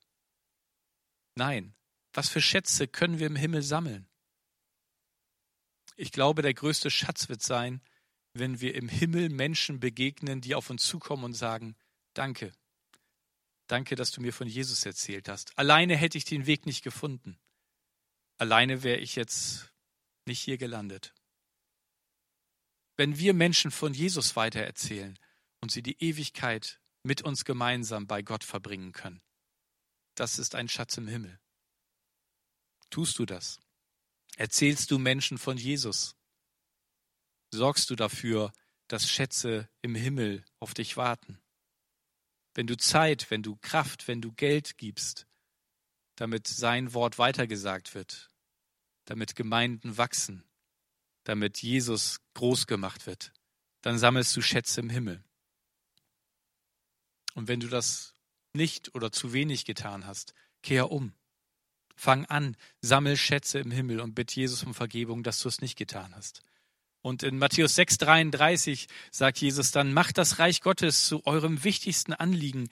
Nein, 1.34 1.74
was 2.12 2.28
für 2.28 2.40
Schätze 2.40 2.86
können 2.88 3.18
wir 3.18 3.26
im 3.26 3.36
Himmel 3.36 3.62
sammeln? 3.62 4.06
Ich 5.96 6.12
glaube, 6.12 6.42
der 6.42 6.54
größte 6.54 6.90
Schatz 6.90 7.28
wird 7.28 7.42
sein, 7.42 7.80
wenn 8.34 8.60
wir 8.60 8.74
im 8.74 8.88
Himmel 8.88 9.28
Menschen 9.28 9.80
begegnen, 9.80 10.40
die 10.40 10.54
auf 10.54 10.70
uns 10.70 10.84
zukommen 10.84 11.24
und 11.24 11.34
sagen, 11.34 11.76
danke, 12.14 12.52
danke, 13.66 13.94
dass 13.94 14.10
du 14.10 14.20
mir 14.20 14.32
von 14.32 14.48
Jesus 14.48 14.86
erzählt 14.86 15.28
hast. 15.28 15.56
Alleine 15.58 15.96
hätte 15.96 16.18
ich 16.18 16.24
den 16.24 16.46
Weg 16.46 16.66
nicht 16.66 16.82
gefunden. 16.82 17.38
Alleine 18.38 18.82
wäre 18.82 18.98
ich 18.98 19.16
jetzt 19.16 19.70
nicht 20.26 20.40
hier 20.40 20.58
gelandet. 20.58 21.14
Wenn 22.96 23.18
wir 23.18 23.34
Menschen 23.34 23.70
von 23.70 23.94
Jesus 23.94 24.36
weitererzählen 24.36 25.18
und 25.60 25.72
sie 25.72 25.82
die 25.82 26.02
Ewigkeit 26.02 26.80
mit 27.02 27.22
uns 27.22 27.44
gemeinsam 27.44 28.06
bei 28.06 28.22
Gott 28.22 28.44
verbringen 28.44 28.92
können, 28.92 29.22
das 30.14 30.38
ist 30.38 30.54
ein 30.54 30.68
Schatz 30.68 30.96
im 30.96 31.08
Himmel. 31.08 31.38
Tust 32.90 33.18
du 33.18 33.24
das? 33.24 33.61
Erzählst 34.42 34.90
du 34.90 34.98
Menschen 34.98 35.38
von 35.38 35.56
Jesus? 35.56 36.16
Sorgst 37.52 37.88
du 37.90 37.94
dafür, 37.94 38.52
dass 38.88 39.08
Schätze 39.08 39.68
im 39.82 39.94
Himmel 39.94 40.44
auf 40.58 40.74
dich 40.74 40.96
warten? 40.96 41.40
Wenn 42.52 42.66
du 42.66 42.76
Zeit, 42.76 43.30
wenn 43.30 43.44
du 43.44 43.54
Kraft, 43.54 44.08
wenn 44.08 44.20
du 44.20 44.32
Geld 44.32 44.78
gibst, 44.78 45.28
damit 46.16 46.48
sein 46.48 46.92
Wort 46.92 47.18
weitergesagt 47.18 47.94
wird, 47.94 48.30
damit 49.04 49.36
Gemeinden 49.36 49.96
wachsen, 49.96 50.42
damit 51.22 51.62
Jesus 51.62 52.20
groß 52.34 52.66
gemacht 52.66 53.06
wird, 53.06 53.32
dann 53.80 53.96
sammelst 53.96 54.34
du 54.34 54.42
Schätze 54.42 54.80
im 54.80 54.90
Himmel. 54.90 55.22
Und 57.34 57.46
wenn 57.46 57.60
du 57.60 57.68
das 57.68 58.12
nicht 58.54 58.92
oder 58.96 59.12
zu 59.12 59.32
wenig 59.32 59.64
getan 59.64 60.04
hast, 60.04 60.34
kehr 60.64 60.90
um. 60.90 61.14
Fang 61.96 62.24
an, 62.26 62.56
sammel 62.80 63.16
Schätze 63.16 63.58
im 63.58 63.70
Himmel 63.70 64.00
und 64.00 64.14
bitt 64.14 64.32
Jesus 64.32 64.62
um 64.64 64.74
Vergebung, 64.74 65.22
dass 65.22 65.40
du 65.40 65.48
es 65.48 65.60
nicht 65.60 65.76
getan 65.76 66.14
hast. 66.14 66.42
Und 67.00 67.22
in 67.22 67.38
Matthäus 67.38 67.76
6,33 67.76 68.86
sagt 69.10 69.38
Jesus 69.38 69.72
dann, 69.72 69.92
macht 69.92 70.18
das 70.18 70.38
Reich 70.38 70.60
Gottes 70.60 71.06
zu 71.06 71.26
eurem 71.26 71.64
wichtigsten 71.64 72.12
Anliegen, 72.12 72.68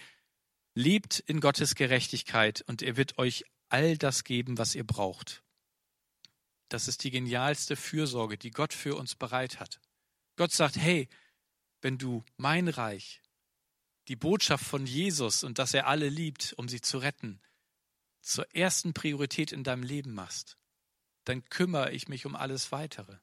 lebt 0.74 1.18
in 1.18 1.40
Gottes 1.40 1.74
Gerechtigkeit 1.74 2.62
und 2.66 2.80
er 2.80 2.96
wird 2.96 3.18
euch 3.18 3.44
all 3.68 3.98
das 3.98 4.24
geben, 4.24 4.56
was 4.56 4.74
ihr 4.74 4.84
braucht. 4.84 5.42
Das 6.68 6.86
ist 6.86 7.02
die 7.02 7.10
genialste 7.10 7.74
Fürsorge, 7.74 8.38
die 8.38 8.52
Gott 8.52 8.72
für 8.72 8.94
uns 8.94 9.16
bereit 9.16 9.58
hat. 9.58 9.80
Gott 10.36 10.52
sagt, 10.52 10.76
hey, 10.76 11.08
wenn 11.82 11.98
du 11.98 12.24
mein 12.36 12.68
Reich, 12.68 13.20
die 14.06 14.16
Botschaft 14.16 14.64
von 14.64 14.86
Jesus 14.86 15.42
und 15.42 15.58
dass 15.58 15.74
er 15.74 15.88
alle 15.88 16.08
liebt, 16.08 16.54
um 16.56 16.68
sie 16.68 16.80
zu 16.80 16.98
retten, 16.98 17.40
zur 18.20 18.54
ersten 18.54 18.92
Priorität 18.92 19.52
in 19.52 19.64
deinem 19.64 19.82
Leben 19.82 20.12
machst, 20.12 20.58
dann 21.24 21.44
kümmere 21.46 21.92
ich 21.92 22.08
mich 22.08 22.26
um 22.26 22.36
alles 22.36 22.72
weitere. 22.72 23.18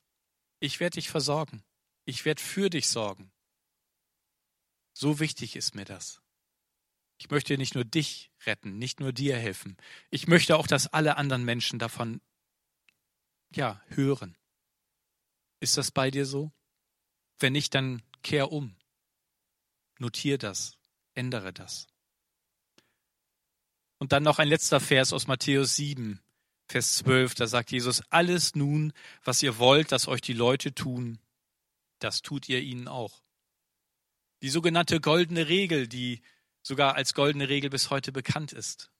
Ich 0.59 0.79
werde 0.79 0.95
dich 0.95 1.09
versorgen. 1.09 1.63
Ich 2.05 2.25
werde 2.25 2.41
für 2.41 2.69
dich 2.69 2.89
sorgen. 2.89 3.31
So 4.93 5.19
wichtig 5.19 5.55
ist 5.55 5.75
mir 5.75 5.85
das. 5.85 6.21
Ich 7.19 7.29
möchte 7.29 7.57
nicht 7.57 7.75
nur 7.75 7.85
dich 7.85 8.31
retten, 8.45 8.77
nicht 8.77 8.99
nur 8.99 9.11
dir 9.11 9.37
helfen. 9.37 9.77
Ich 10.09 10.27
möchte 10.27 10.55
auch, 10.55 10.67
dass 10.67 10.87
alle 10.87 11.17
anderen 11.17 11.43
Menschen 11.43 11.79
davon 11.79 12.21
ja, 13.53 13.81
hören. 13.87 14.37
Ist 15.59 15.77
das 15.77 15.91
bei 15.91 16.11
dir 16.11 16.25
so? 16.25 16.51
Wenn 17.39 17.53
nicht, 17.53 17.73
dann 17.73 18.03
kehr 18.23 18.51
um. 18.51 18.75
Notier 19.99 20.37
das, 20.37 20.77
ändere 21.13 21.53
das. 21.53 21.87
Und 23.99 24.11
dann 24.11 24.23
noch 24.23 24.39
ein 24.39 24.47
letzter 24.47 24.79
Vers 24.79 25.13
aus 25.13 25.27
Matthäus 25.27 25.75
7, 25.75 26.21
Vers 26.67 26.97
12, 26.97 27.35
da 27.35 27.47
sagt 27.47 27.71
Jesus, 27.71 28.03
alles 28.09 28.55
nun, 28.55 28.93
was 29.23 29.41
ihr 29.41 29.57
wollt, 29.57 29.91
dass 29.91 30.07
euch 30.07 30.21
die 30.21 30.33
Leute 30.33 30.73
tun, 30.73 31.19
das 31.99 32.21
tut 32.21 32.49
ihr 32.49 32.61
ihnen 32.61 32.87
auch. 32.87 33.23
Die 34.41 34.49
sogenannte 34.49 34.99
goldene 34.99 35.47
Regel, 35.47 35.87
die 35.87 36.21
sogar 36.61 36.95
als 36.95 37.13
goldene 37.13 37.49
Regel 37.49 37.69
bis 37.69 37.89
heute 37.89 38.11
bekannt 38.11 38.53
ist. 38.53 38.91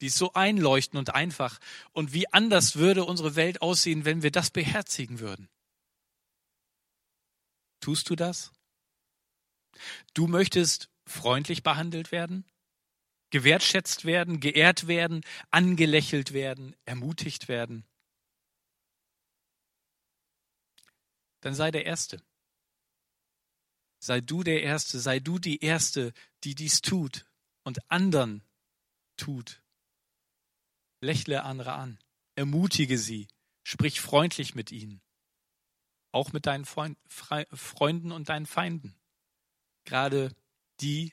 Die 0.00 0.06
ist 0.06 0.16
so 0.16 0.32
einleuchtend 0.32 0.98
und 0.98 1.14
einfach. 1.14 1.58
Und 1.92 2.12
wie 2.12 2.32
anders 2.32 2.76
würde 2.76 3.04
unsere 3.04 3.36
Welt 3.36 3.60
aussehen, 3.60 4.04
wenn 4.04 4.22
wir 4.22 4.30
das 4.30 4.50
beherzigen 4.50 5.20
würden? 5.20 5.48
Tust 7.80 8.08
du 8.08 8.16
das? 8.16 8.52
Du 10.14 10.26
möchtest 10.28 10.88
freundlich 11.04 11.62
behandelt 11.62 12.12
werden, 12.12 12.44
gewertschätzt 13.32 14.04
werden, 14.04 14.40
geehrt 14.40 14.86
werden, 14.86 15.24
angelächelt 15.50 16.32
werden, 16.32 16.76
ermutigt 16.84 17.48
werden. 17.48 17.84
Dann 21.40 21.54
sei 21.54 21.70
der 21.70 21.86
Erste. 21.86 22.22
Sei 23.98 24.20
du 24.20 24.42
der 24.42 24.62
Erste, 24.62 25.00
sei 25.00 25.18
du 25.18 25.38
die 25.38 25.60
Erste, 25.60 26.12
die 26.44 26.54
dies 26.54 26.82
tut 26.82 27.24
und 27.64 27.90
anderen 27.90 28.44
tut. 29.16 29.62
Lächle 31.00 31.42
andere 31.42 31.72
an, 31.72 31.98
ermutige 32.36 32.98
sie, 32.98 33.28
sprich 33.64 34.00
freundlich 34.00 34.54
mit 34.54 34.70
ihnen, 34.70 35.00
auch 36.12 36.32
mit 36.32 36.46
deinen 36.46 36.64
Freund, 36.64 36.98
Freunden 37.08 38.12
und 38.12 38.28
deinen 38.28 38.46
Feinden, 38.46 38.94
gerade 39.84 40.34
die, 40.80 41.12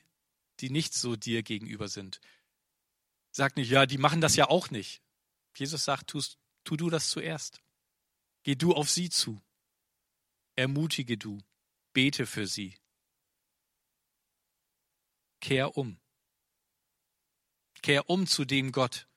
die 0.60 0.70
nicht 0.70 0.94
so 0.94 1.16
dir 1.16 1.42
gegenüber 1.42 1.88
sind. 1.88 2.20
Sag 3.32 3.56
nicht, 3.56 3.70
ja, 3.70 3.86
die 3.86 3.98
machen 3.98 4.20
das 4.20 4.36
ja 4.36 4.48
auch 4.48 4.70
nicht. 4.70 5.02
Jesus 5.56 5.84
sagt, 5.84 6.08
tust, 6.10 6.38
tu 6.64 6.76
du 6.76 6.90
das 6.90 7.10
zuerst. 7.10 7.62
Geh 8.42 8.54
du 8.54 8.74
auf 8.74 8.90
sie 8.90 9.10
zu. 9.10 9.42
Ermutige 10.56 11.16
du. 11.16 11.42
Bete 11.92 12.26
für 12.26 12.46
sie. 12.46 12.78
Kehr 15.40 15.76
um. 15.76 15.98
Kehr 17.82 18.10
um 18.10 18.26
zu 18.26 18.44
dem 18.44 18.72
Gott, 18.72 19.08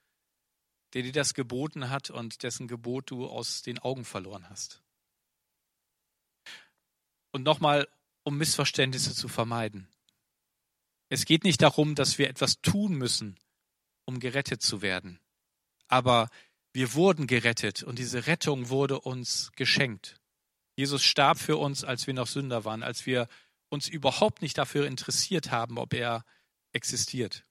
der 0.93 1.03
dir 1.03 1.11
das 1.11 1.33
geboten 1.33 1.89
hat 1.89 2.09
und 2.09 2.43
dessen 2.43 2.67
Gebot 2.67 3.11
du 3.11 3.27
aus 3.27 3.61
den 3.61 3.79
Augen 3.79 4.05
verloren 4.05 4.49
hast. 4.49 4.81
Und 7.31 7.43
nochmal, 7.43 7.89
um 8.23 8.37
Missverständnisse 8.37 9.13
zu 9.13 9.27
vermeiden. 9.27 9.87
Es 11.13 11.25
geht 11.25 11.43
nicht 11.43 11.61
darum, 11.61 11.93
dass 11.93 12.17
wir 12.17 12.27
etwas 12.27 12.59
tun 12.63 12.95
müssen, 12.95 13.37
um 14.05 14.19
gerettet 14.19 14.63
zu 14.63 14.81
werden. 14.81 15.19
Aber 15.87 16.27
wir 16.71 16.95
wurden 16.95 17.27
gerettet 17.27 17.83
und 17.83 17.99
diese 17.99 18.25
Rettung 18.25 18.69
wurde 18.69 18.99
uns 18.99 19.51
geschenkt. 19.55 20.19
Jesus 20.75 21.03
starb 21.03 21.37
für 21.37 21.57
uns, 21.57 21.83
als 21.83 22.07
wir 22.07 22.15
noch 22.15 22.25
Sünder 22.25 22.65
waren, 22.65 22.81
als 22.81 23.05
wir 23.05 23.27
uns 23.69 23.87
überhaupt 23.87 24.41
nicht 24.41 24.57
dafür 24.57 24.87
interessiert 24.87 25.51
haben, 25.51 25.77
ob 25.77 25.93
er 25.93 26.25
existiert. 26.71 27.45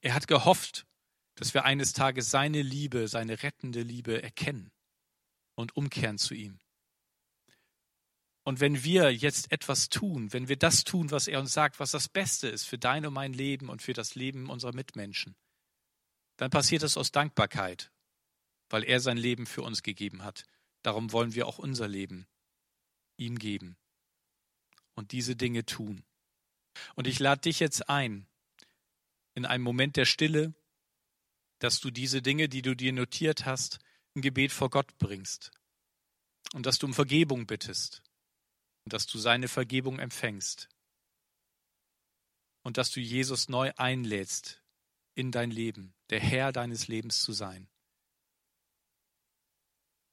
Er 0.00 0.14
hat 0.14 0.26
gehofft, 0.26 0.86
dass 1.34 1.52
wir 1.52 1.66
eines 1.66 1.92
Tages 1.92 2.30
seine 2.30 2.62
Liebe, 2.62 3.08
seine 3.08 3.42
rettende 3.42 3.82
Liebe 3.82 4.22
erkennen 4.22 4.72
und 5.54 5.76
umkehren 5.76 6.16
zu 6.16 6.32
ihm. 6.32 6.60
Und 8.44 8.60
wenn 8.60 8.82
wir 8.82 9.12
jetzt 9.12 9.52
etwas 9.52 9.88
tun, 9.88 10.32
wenn 10.32 10.48
wir 10.48 10.56
das 10.56 10.84
tun, 10.84 11.10
was 11.10 11.28
er 11.28 11.38
uns 11.38 11.52
sagt, 11.52 11.78
was 11.78 11.92
das 11.92 12.08
Beste 12.08 12.48
ist 12.48 12.64
für 12.64 12.78
dein 12.78 13.06
und 13.06 13.14
mein 13.14 13.32
Leben 13.32 13.68
und 13.68 13.82
für 13.82 13.92
das 13.92 14.14
Leben 14.14 14.50
unserer 14.50 14.74
Mitmenschen, 14.74 15.36
dann 16.36 16.50
passiert 16.50 16.82
das 16.82 16.96
aus 16.96 17.12
Dankbarkeit, 17.12 17.92
weil 18.68 18.82
er 18.82 19.00
sein 19.00 19.16
Leben 19.16 19.46
für 19.46 19.62
uns 19.62 19.82
gegeben 19.82 20.24
hat. 20.24 20.44
Darum 20.82 21.12
wollen 21.12 21.34
wir 21.34 21.46
auch 21.46 21.58
unser 21.58 21.86
Leben 21.86 22.26
ihm 23.16 23.38
geben 23.38 23.76
und 24.94 25.12
diese 25.12 25.36
Dinge 25.36 25.64
tun. 25.64 26.02
Und 26.96 27.06
ich 27.06 27.20
lade 27.20 27.42
dich 27.42 27.60
jetzt 27.60 27.88
ein, 27.88 28.26
in 29.34 29.46
einem 29.46 29.62
Moment 29.62 29.96
der 29.96 30.06
Stille 30.06 30.54
dass 31.62 31.78
du 31.78 31.92
diese 31.92 32.22
Dinge, 32.22 32.48
die 32.48 32.60
du 32.60 32.74
dir 32.74 32.92
notiert 32.92 33.46
hast, 33.46 33.78
im 34.14 34.22
Gebet 34.22 34.50
vor 34.50 34.68
Gott 34.68 34.98
bringst 34.98 35.52
und 36.54 36.66
dass 36.66 36.78
du 36.78 36.86
um 36.86 36.92
Vergebung 36.94 37.46
bittest 37.46 38.02
dass 38.84 39.06
du 39.06 39.18
seine 39.18 39.48
Vergebung 39.48 39.98
empfängst 39.98 40.68
und 42.62 42.78
dass 42.78 42.90
du 42.90 43.00
Jesus 43.00 43.48
neu 43.48 43.72
einlädst 43.76 44.62
in 45.14 45.30
dein 45.30 45.50
Leben, 45.50 45.94
der 46.10 46.20
Herr 46.20 46.52
deines 46.52 46.88
Lebens 46.88 47.22
zu 47.22 47.32
sein. 47.32 47.68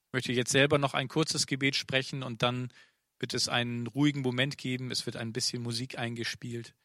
Ich 0.07 0.13
möchte 0.13 0.33
jetzt 0.33 0.51
selber 0.51 0.77
noch 0.77 0.93
ein 0.93 1.07
kurzes 1.07 1.45
Gebet 1.45 1.75
sprechen 1.75 2.23
und 2.23 2.41
dann 2.41 2.73
wird 3.19 3.33
es 3.33 3.47
einen 3.47 3.87
ruhigen 3.87 4.21
Moment 4.21 4.57
geben, 4.57 4.91
es 4.91 5.05
wird 5.05 5.17
ein 5.17 5.33
bisschen 5.33 5.61
Musik 5.61 5.97
eingespielt 5.97 6.75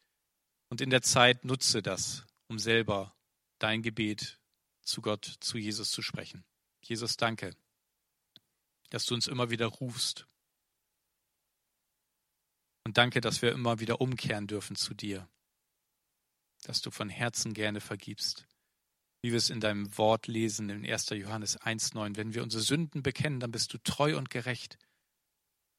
und 0.69 0.81
in 0.81 0.89
der 0.89 1.01
Zeit 1.01 1.45
nutze 1.45 1.81
das, 1.81 2.25
um 2.47 2.59
selber 2.59 3.15
dein 3.59 3.81
Gebet 3.81 4.39
zu 4.81 5.01
Gott, 5.01 5.25
zu 5.39 5.57
Jesus 5.57 5.91
zu 5.91 6.01
sprechen. 6.01 6.45
Jesus, 6.83 7.17
danke, 7.17 7.55
dass 8.89 9.05
du 9.05 9.15
uns 9.15 9.27
immer 9.27 9.49
wieder 9.49 9.67
rufst. 9.67 10.27
Und 12.85 12.97
danke, 12.97 13.19
dass 13.19 13.41
wir 13.41 13.51
immer 13.51 13.79
wieder 13.79 13.99
umkehren 13.99 14.47
dürfen 14.47 14.75
zu 14.75 14.93
dir, 14.93 15.27
dass 16.63 16.81
du 16.81 16.91
von 16.91 17.09
Herzen 17.09 17.53
gerne 17.53 17.81
vergibst. 17.81 18.47
Wie 19.21 19.31
wir 19.31 19.37
es 19.37 19.49
in 19.49 19.59
deinem 19.59 19.97
Wort 19.97 20.27
lesen, 20.27 20.69
in 20.69 20.85
1. 20.85 21.09
Johannes 21.09 21.59
1.9, 21.59 22.15
wenn 22.15 22.35
wir 22.35 22.43
unsere 22.43 22.61
Sünden 22.61 23.01
bekennen, 23.01 23.39
dann 23.39 23.51
bist 23.51 23.73
du 23.73 23.79
treu 23.79 24.17
und 24.17 24.29
gerecht, 24.29 24.77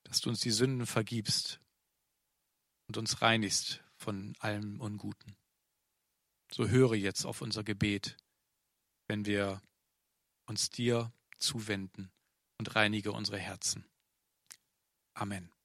dass 0.03 0.21
du 0.21 0.31
uns 0.31 0.40
die 0.40 0.51
Sünden 0.51 0.87
vergibst 0.87 1.61
und 2.88 2.97
uns 2.97 3.23
reinigst 3.23 3.85
von 3.97 4.35
allem 4.40 4.81
Unguten. 4.81 5.37
So 6.53 6.69
höre 6.69 6.95
jetzt 6.95 7.25
auf 7.25 7.40
unser 7.40 7.62
Gebet, 7.62 8.16
wenn 9.07 9.27
wir 9.27 9.62
uns 10.47 10.71
dir 10.71 11.12
zuwenden 11.38 12.11
und 12.59 12.75
reinige 12.75 13.12
unsere 13.12 13.38
Herzen. 13.38 13.85
Amen. 15.14 15.56